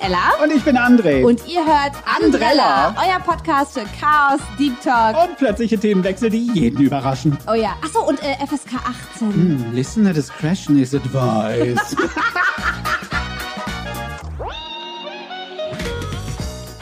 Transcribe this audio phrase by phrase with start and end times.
[0.00, 0.32] Ella.
[0.42, 1.22] Und ich bin André.
[1.24, 1.92] Und ihr hört
[2.22, 5.14] Andrella, euer Podcast für Chaos, Deep Talk.
[5.22, 7.36] Und plötzliche Themenwechsel, die jeden überraschen.
[7.46, 7.74] Oh ja.
[7.84, 8.76] Achso, und äh, FSK
[9.14, 9.32] 18.
[9.34, 11.96] Hm, listener discretion is advised.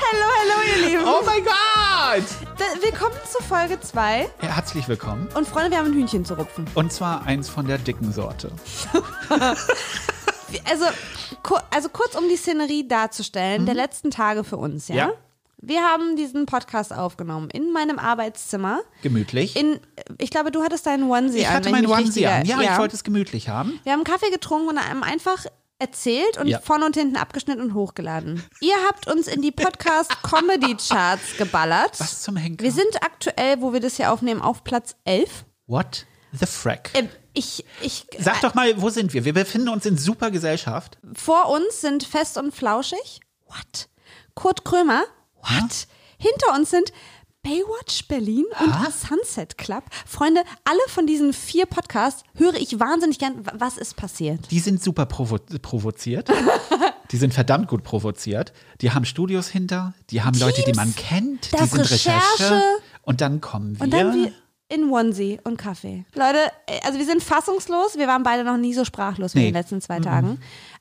[0.00, 1.02] Hallo, hallo, ihr Lieben.
[1.04, 2.24] oh mein Gott!
[2.82, 4.28] Willkommen zu Folge 2.
[4.42, 5.28] Ja, herzlich willkommen.
[5.34, 6.66] Und Freunde, wir haben ein Hühnchen zu rupfen.
[6.74, 8.50] Und zwar eins von der dicken Sorte.
[10.68, 10.84] Also,
[11.70, 14.94] also kurz um die Szenerie darzustellen, der letzten Tage für uns, ja?
[14.96, 15.12] Ja.
[15.60, 18.80] Wir haben diesen Podcast aufgenommen in meinem Arbeitszimmer.
[19.02, 19.56] Gemütlich.
[19.56, 19.80] In,
[20.18, 21.54] ich glaube, du hattest deinen Onesie ich an.
[21.54, 22.44] hatte wenn mein mich Onesie an.
[22.46, 23.80] Ja, ich wollte es gemütlich haben.
[23.82, 25.44] Wir haben Kaffee getrunken und haben einfach
[25.80, 26.60] erzählt und Ja.
[26.60, 28.42] vorne und hinten abgeschnitten und hochgeladen.
[28.60, 31.98] Ihr habt uns in die Podcast Comedy Charts geballert.
[31.98, 32.64] Was zum Henker?
[32.64, 35.44] Wir sind aktuell, wo wir das hier aufnehmen, auf Platz 11.
[35.66, 36.90] What the frack?
[36.94, 39.24] Ähm, Ich, ich, Sag doch mal, wo sind wir?
[39.24, 40.98] Wir befinden uns in super Gesellschaft.
[41.14, 43.20] vor uns sind Fest und Flauschig.
[43.46, 43.88] What?
[44.34, 45.04] Kurt Krömer.
[45.36, 45.86] What?
[46.18, 46.92] Hinter uns sind
[47.42, 49.84] Baywatch Berlin und Sunset Club.
[50.04, 53.44] Freunde, alle von diesen vier Podcasts höre ich wahnsinnig gern.
[53.54, 54.50] Was ist passiert?
[54.50, 56.28] Die sind super provo provoziert.
[57.12, 58.52] die sind verdammt gut provoziert.
[58.80, 62.20] Die haben Studios hinter, die haben Leute, die man kennt, die das sind Recherche.
[62.32, 62.62] Recherche.
[63.02, 63.84] Und dann kommen wir.
[63.84, 64.32] Und dann wir
[64.68, 66.04] in Onesie und Kaffee.
[66.14, 67.96] Leute, äh, also wir sind fassungslos.
[67.96, 69.50] Wir waren beide noch nie so sprachlos wie in Nee.
[69.52, 70.38] den letzten zwei Tagen.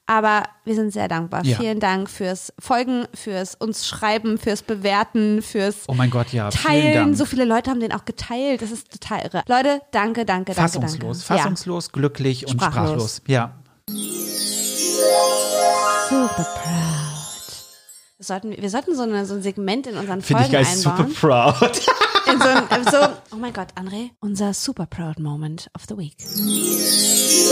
[0.10, 1.44] Aber wir sind sehr dankbar.
[1.46, 1.58] Ja.
[1.58, 6.50] Vielen Dank fürs Folgen, fürs uns Schreiben, fürs Bewerten, fürs Oh mein Gott, ja.
[6.50, 7.14] Teilen.
[7.16, 8.62] So viele Leute haben den auch geteilt.
[8.62, 9.44] Das ist total irre.
[9.48, 10.62] Leute, danke, danke, danke.
[10.62, 11.44] fassungslos, danke.
[11.44, 13.18] fassungslos, glücklich und Sprachlos.
[13.18, 13.22] sprachlos.
[13.28, 13.54] Ja.
[13.90, 13.98] Ja.
[16.10, 16.64] Super proud.
[18.18, 20.76] Wir sollten, wir sollten so, eine, so ein Segment in unseren Finde ich Folgen geil,
[20.76, 21.14] super einbauen.
[21.60, 21.82] proud.
[22.48, 22.98] So, ein, so,
[23.34, 26.16] oh mein Gott, André, unser Super Proud Moment of the Week.
[26.18, 27.52] Ist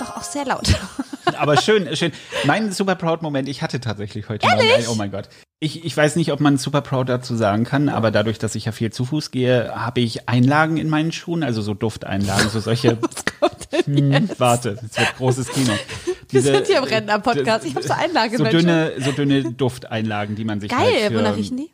[0.00, 0.68] doch auch sehr laut.
[1.38, 2.12] Aber schön, schön.
[2.44, 5.30] Mein super proud Moment, ich hatte tatsächlich heute Morgen einen, oh mein Gott.
[5.60, 8.66] Ich, ich weiß nicht, ob man super proud dazu sagen kann, aber dadurch, dass ich
[8.66, 12.60] ja viel zu Fuß gehe, habe ich Einlagen in meinen Schuhen, also so Dufteinlagen, so
[12.60, 12.98] solche.
[13.02, 15.72] Was kommt denn Hm, warte, es wird großes Kino.
[16.04, 17.64] Wir Diese- sind hier im Rentner-Podcast.
[17.64, 21.18] Ich habe so Einlagen so dünne, so dünne Dufteinlagen, die man sich Geil, halt für
[21.18, 21.70] wonach riechen die?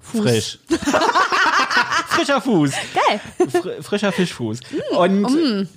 [0.00, 0.20] Fuß.
[0.20, 0.58] frisch.
[2.14, 2.72] Frischer Fuß.
[2.94, 3.20] Geil.
[3.48, 4.60] Fr frischer Fischfuß.
[4.92, 5.68] Mm, Und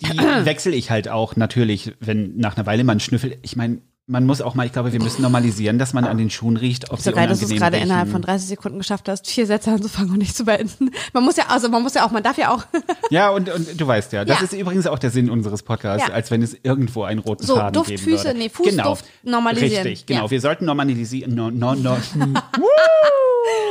[0.00, 3.38] die wechsle ich halt auch natürlich, wenn nach einer Weile man schnüffelt.
[3.42, 6.28] Ich meine, man muss auch mal, ich glaube, wir müssen normalisieren, dass man an den
[6.28, 7.88] Schuhen riecht, ob So geil, dass du es gerade riechen.
[7.88, 10.90] innerhalb von 30 Sekunden geschafft hast, vier Sätze anzufangen und nicht zu beenden.
[11.14, 12.64] Man muss ja, also man muss ja auch, man darf ja auch
[13.10, 14.44] Ja, und, und du weißt ja, das Ja.
[14.44, 16.12] ist übrigens auch der Sinn unseres Podcasts, Ja.
[16.12, 18.38] als wenn es irgendwo einen roten So, Faden Duft, geben Füße, würde.
[18.38, 19.86] nee, Fußduft normalisieren.
[19.86, 20.24] Richtig, genau.
[20.24, 20.30] Ja.
[20.30, 21.34] Wir sollten normalisieren.
[21.34, 21.96] No, no, no.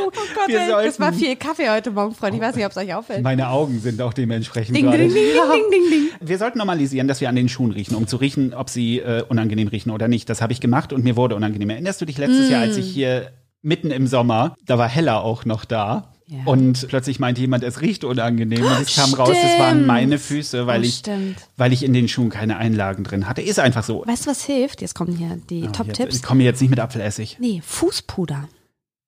[0.05, 2.37] Oh Gott, Wir ey, das war sollten- viel Kaffee heute Morgen, Freunde.
[2.37, 3.23] Ich weiß nicht, ob es euch auffällt.
[3.23, 4.99] Meine Augen sind auch dementsprechend Ding, gerade.
[4.99, 6.09] ding, ding, ding, ding, ding.
[6.19, 9.23] Wir sollten normalisieren, dass wir an den Schuhen riechen, um zu riechen, ob sie äh,
[9.27, 10.22] unangenehm riechen oder nicht.
[10.25, 11.69] Das habe ich gemacht und mir wurde unangenehm.
[11.69, 15.45] Erinnerst du dich letztes Jahr, als ich hier mitten im Sommer, da war Hella auch
[15.45, 16.09] noch da.
[16.25, 16.39] Ja.
[16.45, 18.63] Und plötzlich meinte jemand, es riecht unangenehm.
[18.63, 19.87] Und es kam raus, es waren Stimmt.
[19.87, 21.35] meine Füße, weil Oh, ich, stimmt.
[21.57, 23.41] weil ich in den Schuhen keine Einlagen drin hatte.
[23.41, 24.03] Ist einfach so.
[24.07, 24.81] Weißt du, was hilft?
[24.81, 26.15] Jetzt kommen hier die Jetzt- Top-Tipps.
[26.15, 27.37] Ich komme jetzt nicht mit Apfelessig.
[27.39, 28.47] Nee, Fußpuder.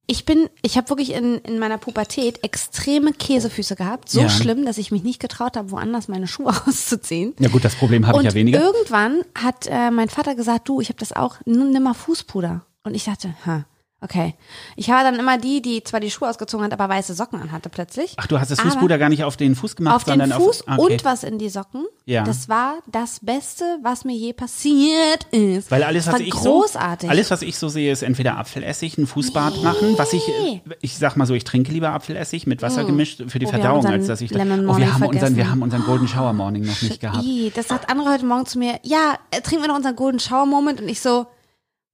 [0.07, 4.09] Ich bin, ich habe wirklich in, in meiner Pubertät extreme Käsefüße gehabt.
[4.09, 4.29] So Ja.
[4.29, 7.33] schlimm, dass ich mich nicht getraut habe, woanders meine Schuhe auszuziehen.
[7.39, 8.61] Ja gut, das Problem habe ich ja weniger.
[8.61, 12.65] irgendwann hat äh, mein Vater gesagt, du, ich habe das auch, nimm, nimm mal Fußpuder.
[12.83, 13.65] Und ich dachte, ha,
[14.05, 14.35] okay.
[14.77, 17.69] Ich war dann immer die, die zwar die Schuhe ausgezogen hat, aber weiße Socken anhatte
[17.69, 18.13] plötzlich.
[18.17, 20.61] Ach, du hast das Fußpuder gar nicht auf den Fuß gemacht, auf den sondern Fuß
[20.61, 20.67] auf...
[20.67, 20.93] Ah, okay.
[20.93, 21.85] und was in die Socken.
[22.05, 22.23] Ja.
[22.23, 25.71] Das war das Beste, was mir je passiert ist.
[25.71, 27.07] Weil alles, das was ich großartig.
[27.07, 30.61] so, alles, was ich so sehe, ist entweder Apfelessig, ein Fußbad machen, was ich, Nee.
[30.81, 33.85] ich sag mal so, ich trinke lieber Apfelessig mit Wasser gemischt für die Oh, Verdauung,
[33.85, 36.81] als dass ich, Lemon oh, wir haben unseren, wir haben unseren Golden Shower Morning noch
[36.81, 37.25] nicht gehabt.
[37.55, 40.45] Das sagt andere heute Morgen zu mir, ja, äh, trinken wir noch unseren Golden Shower
[40.45, 41.25] Moment und ich so,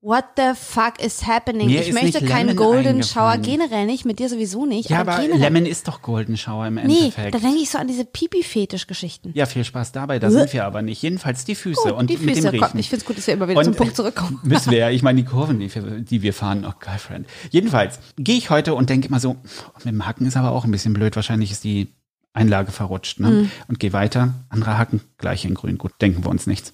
[0.02, 1.68] what the fuck is happening?
[1.68, 4.90] Mir ich möchte keinen Golden Shower, generell nicht, mit dir sowieso nicht.
[4.90, 5.40] Ja, aber generell.
[5.40, 7.36] Lemon ist doch Golden Shower im Nee, Endeffekt.
[7.36, 9.32] da denke ich so an diese Pipi-Fetisch-Geschichten.
[9.36, 11.02] ja, viel Spaß dabei, da sind wir aber nicht.
[11.02, 12.68] Jedenfalls die Füße Gut, und die mit dem Füße, Riechen.
[12.72, 14.40] komm, ich finde es gut, dass wir immer wieder Und- zum Punkt zurückkommen.
[14.44, 14.90] Müssen wir ja.
[14.90, 17.28] Ich meine, die Kurven, die wir, die wir fahren, oh geil, Friend.
[17.52, 20.66] Jedenfalls gehe ich heute und denke immer so, oh, mit dem Hacken ist aber auch
[20.66, 21.16] ein bisschen blöd.
[21.16, 21.94] Wahrscheinlich ist die
[22.34, 23.20] Einlage verrutscht.
[23.20, 23.30] Ne?
[23.30, 23.52] Mhm.
[23.68, 24.34] Und gehe weiter.
[24.50, 25.78] Anderer Haken, gleich in grün.
[25.78, 26.74] Gut, denken wir uns nichts.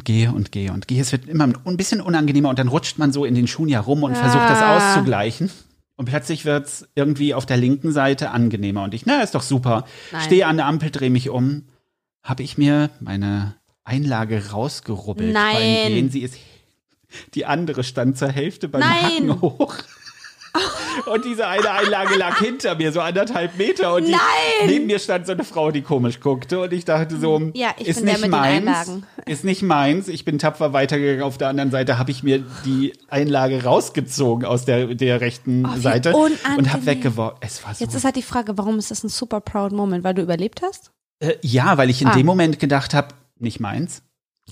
[0.00, 1.02] Und gehe und gehe und gehe.
[1.02, 3.80] Es wird immer ein bisschen unangenehmer und dann rutscht man so in den Schuhen ja
[3.80, 4.76] rum und versucht das Ah.
[4.94, 5.50] auszugleichen.
[5.96, 8.82] Und plötzlich wird's irgendwie auf der linken Seite angenehmer.
[8.84, 9.84] Und ich, na, ist doch super.
[10.10, 10.22] Nein.
[10.22, 11.64] Stehe an der Ampel, drehe mich um.
[12.22, 15.52] Habe ich mir meine Einlage rausgerubbelt Nein.
[15.52, 16.10] beim Gehen.
[16.10, 16.36] Sie ist,
[17.34, 19.02] die andere stand zur Hälfte beim Nein.
[19.02, 19.74] Hacken hoch.
[21.06, 23.94] Und diese eine Einlage lag hinter mir, so anderthalb Meter.
[23.94, 24.14] Und die,
[24.66, 26.60] neben mir stand so eine Frau, die komisch guckte.
[26.60, 28.56] Und ich dachte so, Ja, ich ist bin der nicht meins.
[28.58, 29.06] Einlagen.
[29.26, 30.08] Ist nicht meins.
[30.08, 31.22] Ich bin tapfer weitergegangen.
[31.22, 35.76] Auf der anderen Seite habe ich mir die Einlage rausgezogen aus der, der rechten Oh,
[35.78, 36.72] Seite und unangenehm.
[36.72, 37.38] habe weggeworfen.
[37.40, 40.04] Es war so Jetzt ist halt die Frage, warum ist das ein super proud Moment?
[40.04, 40.90] Weil du überlebt hast?
[41.20, 42.14] Äh, ja, weil ich in Ah.
[42.16, 43.08] dem Moment gedacht habe,
[43.38, 44.02] nicht meins.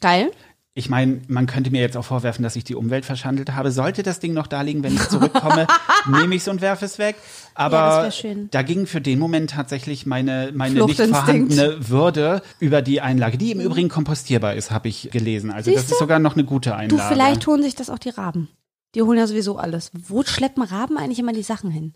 [0.00, 0.30] Geil.
[0.78, 3.72] Ich meine, man könnte mir jetzt auch vorwerfen, dass ich die Umwelt verschandelt habe.
[3.72, 5.66] Sollte das Ding noch da liegen, wenn ich zurückkomme,
[6.06, 7.16] nehme ich es und werfe es weg.
[7.58, 8.48] Ja, das Aber schön.
[8.52, 13.50] da ging für den Moment tatsächlich meine, meine nicht vorhandene Würde über die Einlage, die
[13.50, 15.50] im Übrigen kompostierbar ist, habe ich gelesen.
[15.50, 15.94] Also das Siehste?
[15.94, 17.02] ist sogar noch eine gute Du, Einlage.
[17.12, 18.48] vielleicht holen sich das auch die Raben.
[18.94, 19.90] Die holen ja sowieso alles.
[19.94, 21.92] Wo schleppen Raben eigentlich immer die Sachen hin?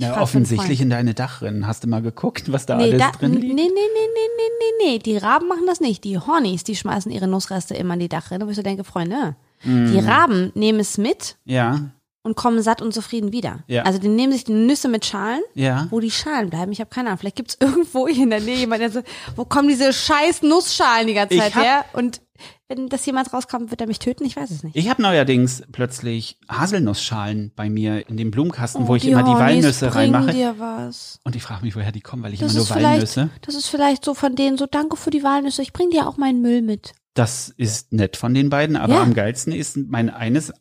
[0.00, 1.66] Einen offensichtlich in deine Dachrinnen.
[1.66, 3.54] Hast du mal geguckt, was da Nee, alles da, drin nee, liegt?
[3.54, 4.48] nee, nee, nee, nee,
[4.86, 4.98] nee, nee.
[4.98, 6.04] Die Raben machen das nicht.
[6.04, 9.34] Die Hornies, die schmeißen ihre Nussreste immer in die Dachrinne, wo ich so denke, Freunde,
[9.64, 9.90] Mm.
[9.92, 11.90] die Raben nehmen es mit Ja,
[12.22, 13.60] und kommen satt und zufrieden wieder.
[13.66, 13.82] Ja.
[13.82, 15.88] Also die nehmen sich die Nüsse mit Schalen, ja.
[15.90, 16.70] wo die Schalen bleiben.
[16.70, 17.18] Ich habe keine Ahnung.
[17.18, 21.08] Vielleicht gibt's irgendwo hier in der Nähe jemanden, der so, wo kommen diese scheiß Nussschalen
[21.08, 21.84] die ganze Zeit hab- her?
[21.94, 22.20] Und
[22.68, 24.24] wenn das jemals rauskommt, wird er mich töten?
[24.24, 24.76] Ich weiß es nicht.
[24.76, 29.22] Ich habe neuerdings plötzlich Haselnussschalen bei mir in dem Blumenkasten, wo ich Oh, die immer
[29.22, 30.32] die Hornies Walnüsse reinmache.
[30.32, 31.18] dir was.
[31.24, 33.30] Und ich frage mich, woher die kommen, weil ich Das immer nur Walnüsse.
[33.42, 35.62] das ist vielleicht so von denen so, danke für die Walnüsse.
[35.62, 36.92] Ich bring dir auch meinen Müll mit.
[37.14, 39.02] Das ist nett von den beiden, aber Ja.
[39.02, 40.52] am geilsten ist mein eines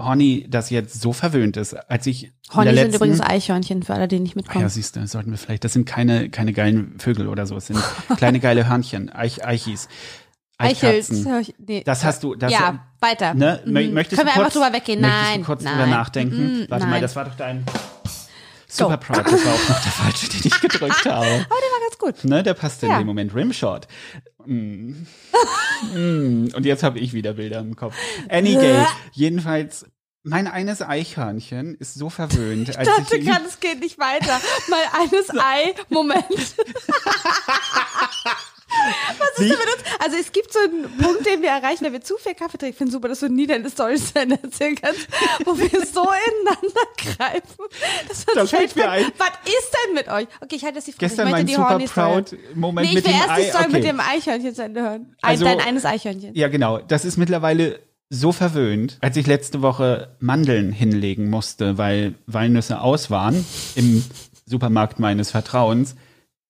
[0.00, 3.94] Horny, das jetzt so verwöhnt ist, als ich Hornies der sind letzten, übrigens Eichhörnchen, für
[3.94, 4.62] alle, die nicht Ah mitkommen.
[4.62, 7.68] ja, siehst du, sollten wir vielleicht, das sind keine, keine geilen Vögel oder so, es
[7.68, 7.78] sind
[8.16, 9.88] kleine geile Hörnchen, Eich, Eichis.
[10.58, 11.40] Eichkatzen.
[11.40, 11.82] ich- Nee.
[11.84, 13.34] Das hast du, das, ja, weiter.
[13.34, 13.92] ne, Mhm.
[13.94, 15.00] möchtest Können du wir kurz, einfach drüber weggehen?
[15.00, 15.40] möchtest Nein.
[15.40, 15.72] du kurz nein.
[15.74, 16.36] drüber nachdenken?
[16.60, 16.90] Mhm, Warte nein.
[16.90, 17.64] mal, das war doch dein
[18.68, 21.26] Super Proud, das war auch noch der falsche, den ich gedrückt habe.
[21.26, 22.24] Aber der war ganz gut.
[22.24, 22.98] Ne, der passte in Ja.
[22.98, 23.32] dem Moment.
[23.34, 23.86] Rimshot.
[24.46, 25.06] Mm.
[25.94, 26.48] mm.
[26.54, 27.94] Und jetzt habe ich wieder Bilder im Kopf.
[28.28, 28.84] Anygay.
[29.12, 29.86] Jedenfalls,
[30.24, 32.68] mein eines Eichhörnchen ist so verwöhnt.
[32.70, 34.40] Ich dachte gerade, es geht nicht weiter.
[34.68, 35.74] Mal eines Ei.
[35.88, 36.24] Moment.
[39.18, 39.84] Was ist denn mit uns?
[40.04, 42.72] Also es gibt so einen Punkt, den wir erreichen, da wir zu viel Kaffee trinken.
[42.72, 45.06] Ich finde super, dass du nie deine Storys erzählen kannst,
[45.44, 46.02] wo wir so
[46.42, 47.64] ineinander greifen.
[48.08, 49.04] Das Da fällt mir ein.
[49.18, 50.26] Was ist denn mit euch?
[50.40, 51.06] Okay, ich halte jetzt die Frage.
[51.06, 53.42] Gestern ich mein die super Hornies proud Moment Nee, ich mit will dem erst die
[53.42, 53.50] Ei.
[53.50, 53.86] Story mit Okay.
[53.86, 55.16] dem Eichhörnchen zu Ende hören.
[55.22, 56.34] Ein, Also- dein eines Eichhörnchen.
[56.34, 56.78] Ja, genau.
[56.78, 57.80] Das ist mittlerweile
[58.10, 63.44] so verwöhnt, als ich letzte Woche Mandeln hinlegen musste, weil Walnüsse aus waren
[63.74, 64.04] im
[64.46, 65.96] Supermarkt meines Vertrauens,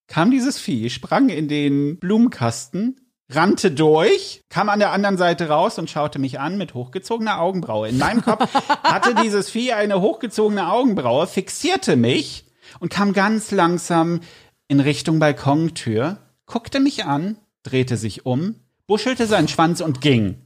[0.07, 5.79] kam dieses Vieh, sprang in den Blumenkasten, rannte durch, kam an der anderen Seite raus
[5.79, 7.89] und schaute mich an mit hochgezogener Augenbraue.
[7.89, 8.53] In meinem Kopf
[8.85, 12.45] hatte dieses Vieh eine hochgezogene Augenbraue, fixierte mich
[12.81, 14.21] und kam ganz langsam
[14.69, 18.57] in Richtung Balkontür, guckte mich an, drehte sich um,
[18.87, 20.37] buschelte seinen Schwanz und ging.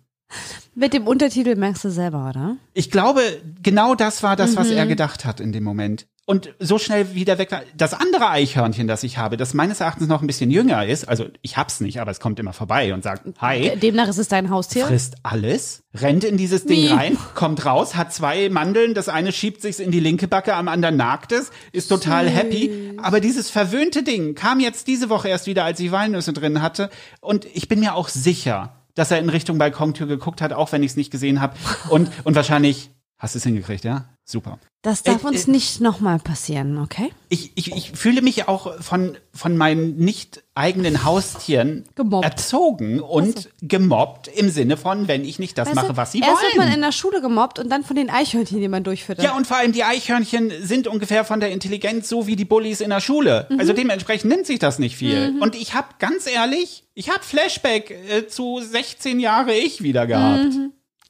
[0.75, 2.57] Mit dem Untertitel merkst du selber, oder?
[2.75, 3.21] Ich glaube,
[3.63, 4.91] genau das war das, was er Mhm.
[4.91, 6.07] gedacht hat in dem Moment.
[6.29, 7.49] Und so schnell wieder weg.
[7.75, 11.25] Das andere Eichhörnchen, das ich habe, das meines Erachtens noch ein bisschen jünger ist, also
[11.41, 14.51] ich hab's nicht, aber es kommt immer vorbei und sagt, hi, Demnach ist es dein
[14.51, 14.85] Haustier.
[14.85, 16.93] frisst alles, rennt in dieses Ding Wie?
[16.93, 20.69] rein, kommt raus, hat zwei Mandeln, das eine schiebt sich's in die linke Backe, am
[20.69, 22.93] anderen nagt es, ist total happy.
[23.03, 26.91] Aber dieses verwöhnte Ding kam jetzt diese Woche erst wieder, als ich Walnüsse drin hatte.
[27.23, 30.83] Und ich bin mir auch sicher, dass er in Richtung Balkontür geguckt hat, auch wenn
[30.83, 31.57] ich es nicht gesehen habe.
[31.89, 34.05] Und, und wahrscheinlich, hast du es hingekriegt, ja?
[34.25, 34.59] Super.
[34.83, 37.11] Das darf Äh, uns äh, nicht nochmal passieren, okay?
[37.31, 42.25] Ich, ich, ich fühle mich auch von, von meinen nicht eigenen Haustieren Gemobbt.
[42.27, 46.43] erzogen und gemobbt im Sinne von, wenn ich nicht das Weißt mache, was sie erst
[46.43, 46.67] wird wollen.
[46.69, 49.21] man in der Schule gemobbt und dann von den Eichhörnchen, die man durchführt.
[49.23, 52.81] Ja, und vor allem die Eichhörnchen sind ungefähr von der Intelligenz so wie die Bullies
[52.83, 53.47] in der Schule.
[53.49, 53.59] Mhm.
[53.59, 55.37] Also dementsprechend nimmt sich das nicht viel.
[55.41, 60.53] Und ich habe ganz ehrlich, ich habe Flashback äh, zu 16 Jahre ich wieder gehabt.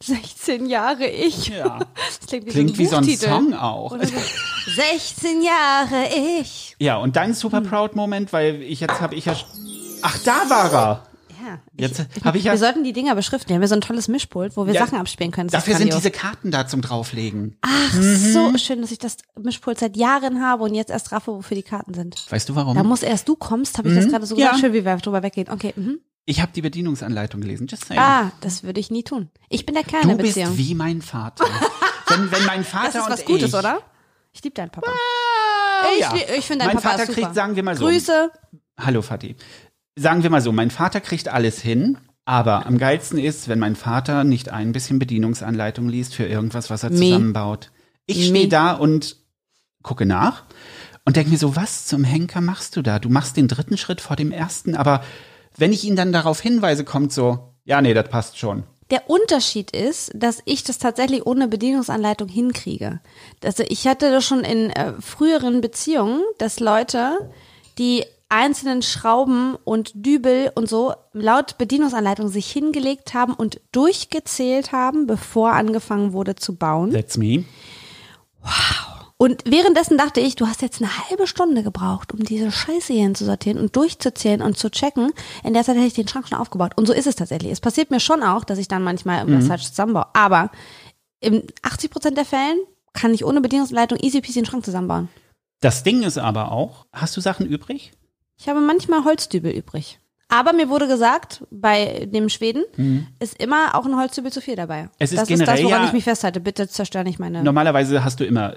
[0.03, 1.49] 16 Jahre ich.
[1.49, 1.79] Ja.
[1.95, 3.05] Das klingt wie Klingt so wie ein so ein.
[3.17, 3.91] Song auch.
[3.91, 3.99] So.
[4.77, 6.05] 16 Jahre
[6.41, 6.77] ich.
[6.79, 7.35] Ja, und dein Hm.
[7.35, 9.35] super proud Moment, weil ich jetzt habe ich ja
[10.03, 11.03] Ach, da war er.
[11.45, 11.59] Ja.
[11.77, 13.49] Jetzt habe ich ja Wir sollten die Dinger beschriften.
[13.49, 15.49] Wir haben ja so ein tolles Mischpult, wo wir Ja, Sachen abspielen können.
[15.49, 17.57] Das Dafür sind diese Karten da zum drauflegen.
[17.63, 21.57] Ach, so schön, dass ich das Mischpult seit Jahren habe und jetzt erst raffe, wofür
[21.57, 22.27] die Karten sind.
[22.31, 22.77] Weißt du warum?
[22.77, 24.41] Da muss erst du kommst, habe ich das gerade so Mhm.
[24.41, 24.47] Ja.
[24.49, 24.61] gesagt.
[24.61, 25.49] Schön, wie wir drüber weggehen.
[25.51, 26.01] Okay, mhm.
[26.29, 27.67] Ich habe die Bedienungsanleitung gelesen.
[27.69, 27.99] Just saying.
[27.99, 29.31] Ah, das würde ich nie tun.
[29.49, 30.59] Ich bin der Kerl in du der bist Beziehung.
[30.59, 31.47] wie mein Vater.
[32.09, 33.81] wenn, wenn mein Vater Das ist und was Gutes, ich, oder?
[34.33, 34.93] Ich liebe deinen Papa.
[35.95, 36.15] Ich, ja.
[36.37, 37.21] ich finde deinen mein Papa Vater super.
[37.23, 37.87] kriegt, sagen wir mal so.
[37.87, 38.31] Grüße.
[38.79, 39.37] Hallo Fatih.
[39.97, 43.75] Sagen wir mal so, mein Vater kriegt alles hin, aber am geilsten ist, wenn mein
[43.75, 46.97] Vater nicht ein bisschen Bedienungsanleitung liest für irgendwas, was er Me.
[46.97, 47.71] zusammenbaut.
[48.05, 49.17] Ich stehe da und
[49.83, 50.45] gucke nach
[51.07, 52.99] und denke mir so, was zum Henker machst du da?
[52.99, 55.03] Du machst den dritten Schritt vor dem ersten, aber
[55.59, 58.65] wenn ich ihn dann darauf hinweise, kommt so, ja, nee, das passt schon.
[58.91, 63.01] Der Unterschied ist, dass ich das tatsächlich ohne Bedienungsanleitung hinkriege.
[63.45, 67.31] Also ich hatte das schon in äh, früheren Beziehungen, dass Leute,
[67.77, 75.07] die einzelnen Schrauben und Dübel und so laut Bedienungsanleitung sich hingelegt haben und durchgezählt haben,
[75.07, 76.93] bevor angefangen wurde zu bauen.
[76.93, 77.45] That's me.
[79.21, 83.03] Und währenddessen dachte ich, du hast jetzt eine halbe Stunde gebraucht, um diese Scheiße hier
[83.03, 85.11] hinzusortieren und durchzuzählen und zu checken.
[85.43, 86.73] In der Zeit hätte ich den Schrank schon aufgebaut.
[86.77, 87.51] Und so ist es tatsächlich.
[87.51, 89.49] Es passiert mir schon auch, dass ich dann manchmal irgendwas Mhm.
[89.49, 90.07] falsch zusammenbaue.
[90.13, 90.51] Aber
[91.21, 92.59] in 80 Prozent der Fällen
[92.93, 95.09] kann ich ohne Bedienungsleitung easy peasy einen Schrank zusammenbauen.
[95.61, 97.91] Das Ding ist aber auch, hast du Sachen übrig?
[98.39, 99.99] Ich habe manchmal Holzdübel übrig.
[100.29, 102.63] Aber mir wurde gesagt, bei dem Schweden
[103.19, 104.85] ist immer auch ein Holzdübel zu viel dabei.
[104.85, 104.89] Mhm.
[105.01, 106.39] Es ist das ist das, generell woran ja- ich mich festhalte.
[106.39, 107.43] Bitte zerstör nicht meine.
[107.43, 108.55] Normalerweise hast du immer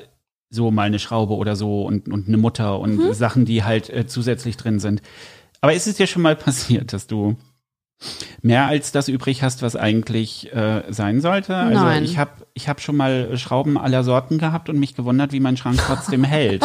[0.51, 3.13] so mal eine Schraube oder so und, und eine Mutter und Mhm.
[3.13, 5.01] Sachen, die halt äh, zusätzlich drin sind.
[5.62, 7.36] Aber ist es dir schon mal passiert, dass du
[8.41, 11.55] mehr als das übrig hast, was eigentlich äh, sein sollte?
[11.55, 12.03] Also Nein.
[12.03, 15.58] ich habe ich hab schon mal Schrauben aller Sorten gehabt und mich gewundert, wie mein
[15.58, 16.63] Schrank trotzdem hält.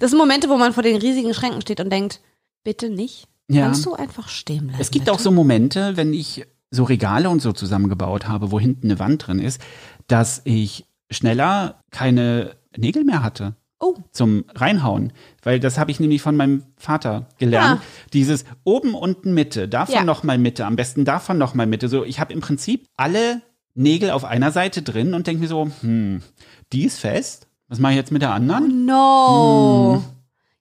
[0.00, 2.20] Das sind Momente, wo man vor den riesigen Schränken steht und denkt,
[2.64, 3.28] bitte nicht.
[3.48, 3.66] Ja.
[3.66, 4.80] Kannst du einfach stehen bleiben?
[4.80, 5.14] Es gibt bitte?
[5.14, 9.26] auch so Momente, wenn ich so Regale und so zusammengebaut habe, wo hinten eine Wand
[9.26, 9.60] drin ist,
[10.06, 13.54] dass ich schneller keine Nägel mehr hatte.
[13.80, 13.96] Oh.
[14.12, 15.12] Zum Reinhauen.
[15.42, 17.80] Weil das habe ich nämlich von meinem Vater gelernt.
[17.80, 17.84] Ah.
[18.12, 20.04] Dieses oben, unten, Mitte, davon Ja.
[20.04, 21.88] noch mal Mitte, am besten davon noch mal Mitte.
[21.88, 23.42] So, ich habe im Prinzip alle
[23.74, 26.22] Nägel auf einer Seite drin und denke mir so, hm,
[26.72, 27.48] die ist fest.
[27.68, 28.84] Was mache ich jetzt mit der anderen?
[28.86, 29.94] No.
[29.96, 30.04] Hm.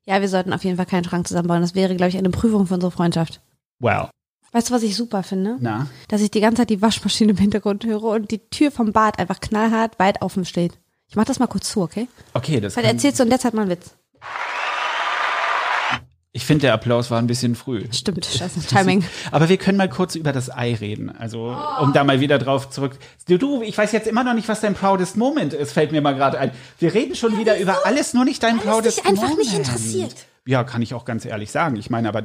[0.06, 1.62] Ja, wir sollten auf jeden Fall keinen Schrank zusammenbauen.
[1.62, 3.40] Das wäre, glaube ich, eine Prüfung für unsere Freundschaft.
[3.80, 4.10] Wow.
[4.52, 5.58] Weißt du, was ich super finde?
[5.60, 8.92] Na, Dass ich die ganze Zeit die Waschmaschine im Hintergrund höre und die Tür vom
[8.94, 10.74] Bad einfach knallhart weit offen steht.
[11.12, 12.08] Ich mach das mal kurz zu, okay?
[12.34, 13.96] okay, das Weil erzählst du in der Zeit mal einen Witz.
[16.32, 17.84] Ich finde, der Applaus war ein bisschen früh.
[17.92, 19.04] Stimmt, scheiße, Timing.
[19.32, 21.10] Aber wir können mal kurz über das Ei reden.
[21.10, 22.98] Also, um da mal wieder drauf zurück.
[23.28, 26.00] Du, du, ich weiß jetzt immer noch nicht, was dein proudest Moment ist, fällt mir
[26.00, 26.52] mal gerade ein.
[26.80, 29.40] Wir reden schon wieder über alles, nur nicht dein Weil es proudest dich einfach Moment.
[29.40, 30.16] nicht interessiert.
[30.52, 31.78] Ja, kann ich auch ganz ehrlich sagen.
[31.78, 32.24] Ich meine, aber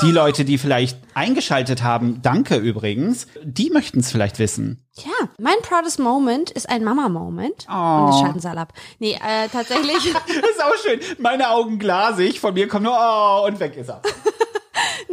[0.00, 4.82] die Leute, die vielleicht eingeschaltet haben, danke übrigens, die möchten es vielleicht wissen.
[4.94, 7.66] Ja, mein proudest Moment ist ein Mama-Moment.
[7.68, 7.74] Oh.
[7.74, 8.72] Und das schalten sie alle ab.
[8.98, 10.10] Nee, äh, tatsächlich.
[10.14, 11.00] Das ist auch schön.
[11.18, 14.00] Meine Augen glasig, von mir kommt nur, oh, und weg ist er.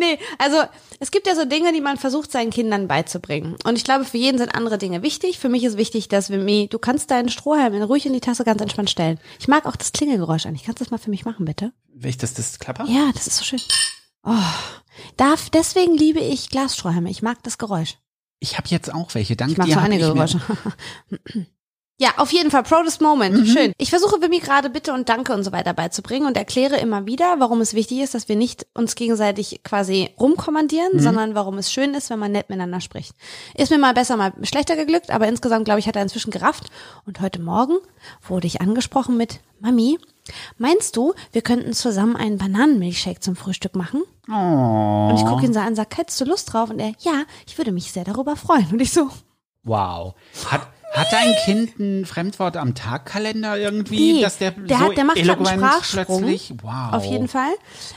[0.03, 0.57] Nee, also
[0.99, 3.55] es gibt ja so Dinge, die man versucht seinen Kindern beizubringen.
[3.63, 5.39] Und ich glaube, für jeden sind andere Dinge wichtig.
[5.39, 8.19] Für mich ist wichtig, dass wir mir, du kannst deinen Strohhalm in- ruhig in die
[8.19, 9.19] Tasse ganz entspannt stellen.
[9.39, 10.63] Ich mag auch das Klingelgeräusch eigentlich.
[10.63, 11.71] Kannst du das mal für mich machen, bitte?
[11.93, 12.85] Will ich, dass das klapper?
[12.89, 13.61] Ja, das ist so schön.
[14.25, 14.33] Oh,
[15.17, 17.09] darf, deswegen liebe ich Glasstrohhalme.
[17.09, 17.97] Ich mag das Geräusch.
[18.39, 19.35] Ich habe jetzt auch welche.
[19.37, 20.39] Dank Ich mag dir so hab einige ich mir- Geräusche.
[21.99, 22.63] Ja, auf jeden Fall.
[22.63, 23.47] Proudest Moment.
[23.47, 23.71] Schön.
[23.77, 27.35] Ich versuche Wimmy gerade Bitte und Danke und so weiter beizubringen und erkläre immer wieder,
[27.37, 31.93] warum es wichtig ist, dass wir nicht uns gegenseitig quasi rumkommandieren, sondern warum es schön
[31.93, 33.15] ist, wenn man nett miteinander spricht.
[33.55, 36.65] Ist mir mal besser, mal schlechter geglückt, aber insgesamt, glaube ich, hat er inzwischen gerafft.
[37.05, 37.77] Und heute Morgen
[38.27, 39.99] wurde ich angesprochen mit, Mami,
[40.57, 44.01] meinst du, wir könnten zusammen einen Bananenmilchshake zum Frühstück machen?
[44.27, 45.09] Oh.
[45.09, 46.71] Und ich gucke ihn so an und sage, hättest du Lust drauf?
[46.71, 48.67] Und er, ja, ich würde mich sehr darüber freuen.
[48.71, 49.09] Und ich so,
[49.63, 50.15] Wow.
[50.49, 54.97] Hat, hat dein Kind ein Fremdwort am Tagkalender irgendwie, Nee, dass der, der, so hat,
[54.97, 56.19] der macht gerade einen eloquent Sprachsprung.
[56.21, 56.53] plötzlich?
[56.61, 56.93] Wow.
[56.93, 57.51] Auf jeden Fall.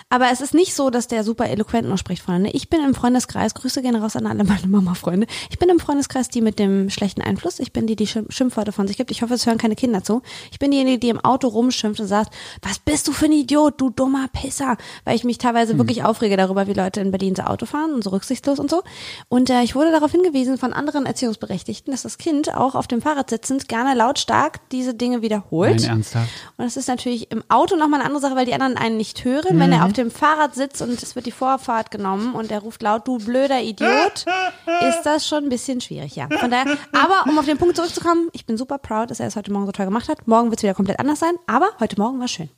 [0.08, 2.50] Aber es ist nicht so, dass der super eloquent nur spricht, Freunde.
[2.50, 5.26] Ich bin im Freundeskreis, Grüße gehen raus an alle meine Mama-Freunde.
[5.50, 7.58] Ich bin im Freundeskreis die mit dem schlechten Einfluss.
[7.60, 9.10] Ich bin die, die Schimpf- Schimpfworte von sich gibt.
[9.10, 10.22] Ich hoffe, es hören keine Kinder zu.
[10.50, 13.80] Ich bin diejenige, die im Auto rumschimpft und sagt, was bist du für ein Idiot,
[13.80, 14.76] du dummer Pisser.
[15.04, 15.78] Weil ich mich teilweise Hm.
[15.78, 18.82] wirklich aufrege darüber, wie Leute in Berlin so Auto fahren und so rücksichtslos und so.
[19.28, 23.02] Und äh, ich wurde darauf hingewiesen von anderen Erziehungsberechtigten, dass das Kind auch auf dem
[23.02, 25.80] Fahrrad sitzend gerne lautstark diese Dinge wiederholt.
[25.80, 26.28] Nein, ernsthaft?
[26.56, 29.24] Und das ist natürlich im Auto nochmal eine andere Sache, weil die anderen einen nicht
[29.24, 29.58] hören.
[29.58, 32.82] Wenn er auf dem Fahrrad sitzt und es wird die Vorfahrt genommen und er ruft
[32.82, 34.26] laut, du blöder Idiot,
[34.88, 36.28] ist das schon ein bisschen schwierig, ja.
[36.38, 39.36] Von daher, aber um auf den Punkt zurückzukommen, ich bin super proud, dass er es
[39.36, 40.26] heute Morgen so toll gemacht hat.
[40.26, 42.48] Morgen wird es wieder komplett anders sein, aber heute Morgen war schön.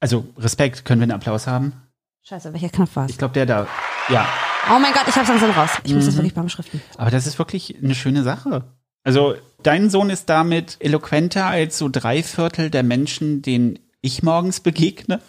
[0.00, 1.74] Also, Respekt, können wir einen Applaus haben?
[2.22, 3.10] Scheiße, welcher Knopf war es?
[3.10, 3.66] Ich glaube, der da.
[4.08, 4.26] Ja.
[4.68, 5.70] Oh mein Gott, ich hab's langsam raus.
[5.84, 6.82] Ich muss das wirklich beim Beschriften.
[6.96, 8.64] Aber das ist wirklich eine schöne Sache.
[9.04, 14.60] Also, dein Sohn ist damit eloquenter als so drei Viertel der Menschen, denen ich morgens
[14.60, 15.20] begegne.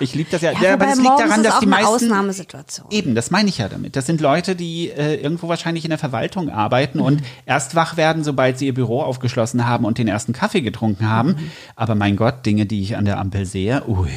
[0.00, 0.52] Ich liebe das ja.
[0.52, 1.86] ja aber wobei das liegt daran, ist dass die eine meisten.
[2.06, 2.86] Ausnahmesituation.
[2.90, 3.94] Eben, das meine ich ja damit.
[3.94, 7.04] Das sind Leute, die äh, irgendwo wahrscheinlich in der Verwaltung arbeiten Mhm.
[7.04, 11.08] und erst wach werden, sobald sie ihr Büro aufgeschlossen haben und den ersten Kaffee getrunken
[11.10, 11.32] haben.
[11.32, 11.50] Mhm.
[11.76, 14.08] Aber mein Gott, Dinge, die ich an der Ampel sehe, ui.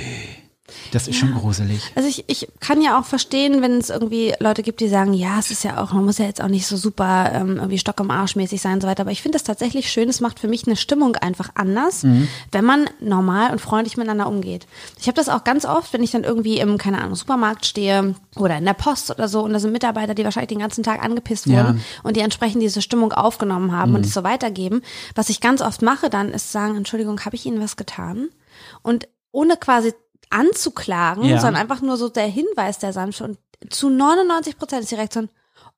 [0.91, 1.91] Das ist schon gruselig.
[1.95, 5.39] Also ich, ich kann ja auch verstehen, wenn es irgendwie Leute gibt, die sagen, ja,
[5.39, 7.99] es ist ja auch, man muss ja jetzt auch nicht so super ähm, irgendwie Stock
[7.99, 9.01] im Arsch mäßig sein und so weiter.
[9.01, 12.27] Aber ich finde es tatsächlich schön, es macht für mich eine Stimmung einfach anders, Mhm.
[12.51, 14.67] wenn man normal und freundlich miteinander umgeht.
[14.99, 18.15] Ich habe das auch ganz oft, wenn ich dann irgendwie im, keine Ahnung, Supermarkt stehe
[18.35, 21.03] oder in der Post oder so und da sind Mitarbeiter, die wahrscheinlich den ganzen Tag
[21.03, 21.63] angepisst Ja.
[21.63, 21.67] Mhm.
[21.67, 24.81] wurden und die entsprechend diese Stimmung aufgenommen haben und es so weitergeben.
[25.15, 28.27] Was ich ganz oft mache dann, ist sagen, Entschuldigung, habe ich Ihnen was getan?
[28.81, 29.93] Und ohne quasi
[30.33, 31.39] anzuklagen, Ja.
[31.39, 33.37] sondern einfach nur so der Hinweis der Sanfte und
[33.69, 35.29] zu 99 Prozent ist die Reaktion,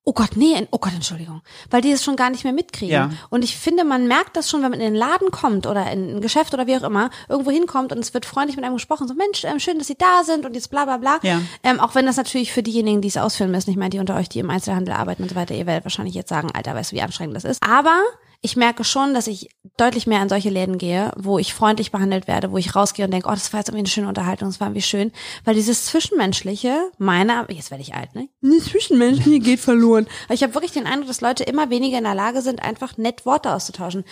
[0.08, 2.94] oh Gott, nee, oh Gott, Entschuldigung, weil die es schon gar nicht mehr mitkriegen.
[2.94, 3.10] Ja.
[3.32, 6.18] Und ich finde, man merkt das schon, wenn man in den Laden kommt oder in
[6.18, 9.08] ein Geschäft oder wie auch immer, irgendwo hinkommt und es wird freundlich mit einem gesprochen,
[9.08, 11.20] so Mensch, ähm, schön, dass Sie da sind und jetzt bla bla bla.
[11.24, 11.42] Ja.
[11.64, 14.16] Ähm, auch wenn das natürlich für diejenigen, die es ausführen müssen, ich meine, die unter
[14.16, 16.92] euch, die im Einzelhandel arbeiten und so weiter, ihr werdet wahrscheinlich jetzt sagen, Alter, weißt
[16.92, 17.64] du, wie anstrengend das ist.
[17.64, 18.00] Aber
[18.46, 22.28] ich merke schon, dass ich deutlich mehr in solche Läden gehe, wo ich freundlich behandelt
[22.28, 24.60] werde, wo ich rausgehe und denke, oh, das war jetzt irgendwie eine schöne Unterhaltung, das
[24.60, 25.12] war irgendwie schön.
[25.44, 28.30] Weil dieses Zwischenmenschliche, meiner, jetzt werde ich alt, ne?
[28.42, 30.06] Das Zwischenmenschliche geht verloren.
[30.26, 32.98] Aber ich habe wirklich den Eindruck, dass Leute immer weniger in der Lage sind, einfach
[32.98, 34.06] nett Worte auszutauschen.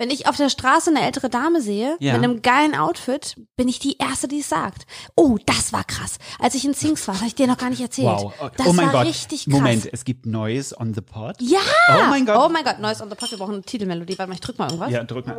[0.00, 2.14] Wenn ich auf der Straße eine ältere Dame sehe, Ja.
[2.14, 4.86] mit einem geilen Outfit, bin ich die Erste, die es sagt.
[5.14, 6.16] Oh, das war krass.
[6.38, 8.06] Als ich in Sings war, habe ich dir noch gar nicht erzählt.
[8.08, 8.32] Wow.
[8.56, 9.06] Das oh mein war Gott.
[9.08, 9.52] richtig krass.
[9.52, 11.36] Moment, es gibt Neues on the Pod.
[11.40, 11.58] Ja!
[11.90, 12.38] Oh mein Gott.
[12.40, 13.30] Oh mein Gott, Neues on the Pod.
[13.30, 14.18] Wir brauchen eine Titelmelodie.
[14.18, 14.90] Warte mal, ich drück mal irgendwas.
[14.90, 15.36] Ja, drück mal.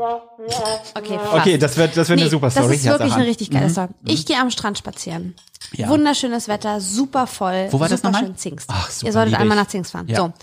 [0.94, 1.64] Okay, Okay, fast.
[1.64, 2.68] das wird, das wird eine super Story.
[2.68, 3.88] Das ist wirklich eine richtig geile Story.
[4.06, 5.34] Ich gehe am Strand spazieren.
[5.74, 5.88] Ja.
[5.90, 7.68] Wunderschönes Wetter, super voll.
[7.72, 8.26] Wo war das nochmal?
[8.26, 8.70] schön Zingst.
[8.72, 10.08] Ach, super, Ihr solltet liebe einmal nach Zingst fahren.
[10.08, 10.18] Ja.
[10.18, 10.34] So.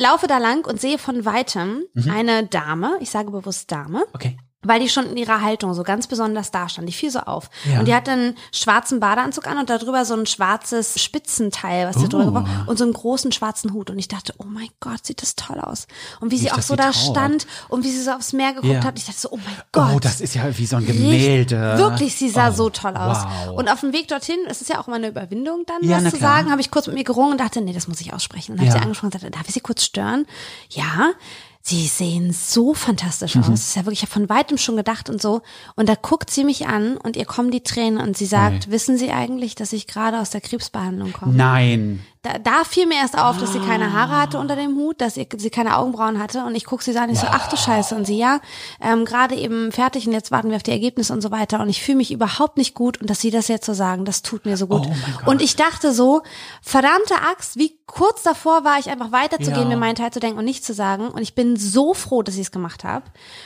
[0.00, 4.36] Laufe da lang und sehe von weitem eine Dame, ich sage bewusst Dame, Okay.
[4.62, 6.88] weil die schon in ihrer Haltung so ganz besonders da stand.
[6.88, 7.48] Die fiel so auf.
[7.64, 7.78] Ja.
[7.78, 12.06] Und die hatte einen schwarzen Badeanzug an und darüber so ein schwarzes Spitzenteil, was sie
[12.06, 12.08] Oh.
[12.08, 13.88] drüber gebracht und so einen großen schwarzen Hut.
[13.90, 15.86] Und ich dachte, oh mein Gott, sieht das toll aus.
[16.20, 17.16] Und wie sie Nicht, auch dass so sie da trauert.
[17.16, 18.82] stand und wie sie so aufs Meer geguckt Ja.
[18.84, 18.98] hat.
[18.98, 19.92] Ich dachte so, oh mein Gott.
[19.94, 21.56] Oh, das ist ja wie so ein Gemälde.
[21.74, 23.18] Richtig, wirklich, sie sah Oh, so toll aus.
[23.46, 23.56] wow.
[23.56, 26.10] Und auf dem Weg dorthin, es ist ja auch immer eine Überwindung dann, Ja, was
[26.12, 26.36] zu klar.
[26.38, 28.52] sagen, habe ich kurz mit mir gerungen und dachte, nee, das muss ich aussprechen.
[28.54, 28.72] Und habe Ja.
[28.72, 30.26] sie angesprochen und sagte, darf ich sie kurz stören?
[30.70, 31.12] Ja.
[31.68, 33.42] Sie sehen so fantastisch Mhm.
[33.42, 33.48] aus.
[33.50, 35.42] Das ist ja wirklich, ich habe von weitem schon gedacht und so.
[35.76, 38.96] Und da guckt sie mich an und ihr kommen die Tränen und sie sagt, wissen
[38.96, 41.34] Sie eigentlich, dass ich gerade aus der Krebsbehandlung komme?
[41.34, 42.00] Nein.
[42.28, 45.14] Da, da fiel mir erst auf, dass sie keine Haare hatte unter dem Hut, dass
[45.14, 46.44] sie, sie keine Augenbrauen hatte.
[46.44, 47.94] Und ich gucke sie so an, ich so, ach du Scheiße.
[47.94, 48.40] Und sie, ja,
[48.80, 51.60] ähm, gerade eben fertig und jetzt warten wir auf die Ergebnisse und so weiter.
[51.60, 53.00] Und ich fühle mich überhaupt nicht gut.
[53.00, 54.86] Und dass sie das jetzt so sagen, das tut mir so gut.
[55.26, 56.22] Oh und ich dachte so,
[56.62, 59.68] verdammte Axt, wie kurz davor war ich einfach weiterzugehen, Ja.
[59.68, 61.08] mir meinen Teil zu denken und nichts zu sagen.
[61.08, 63.04] Und ich bin so froh, dass ich es gemacht habe.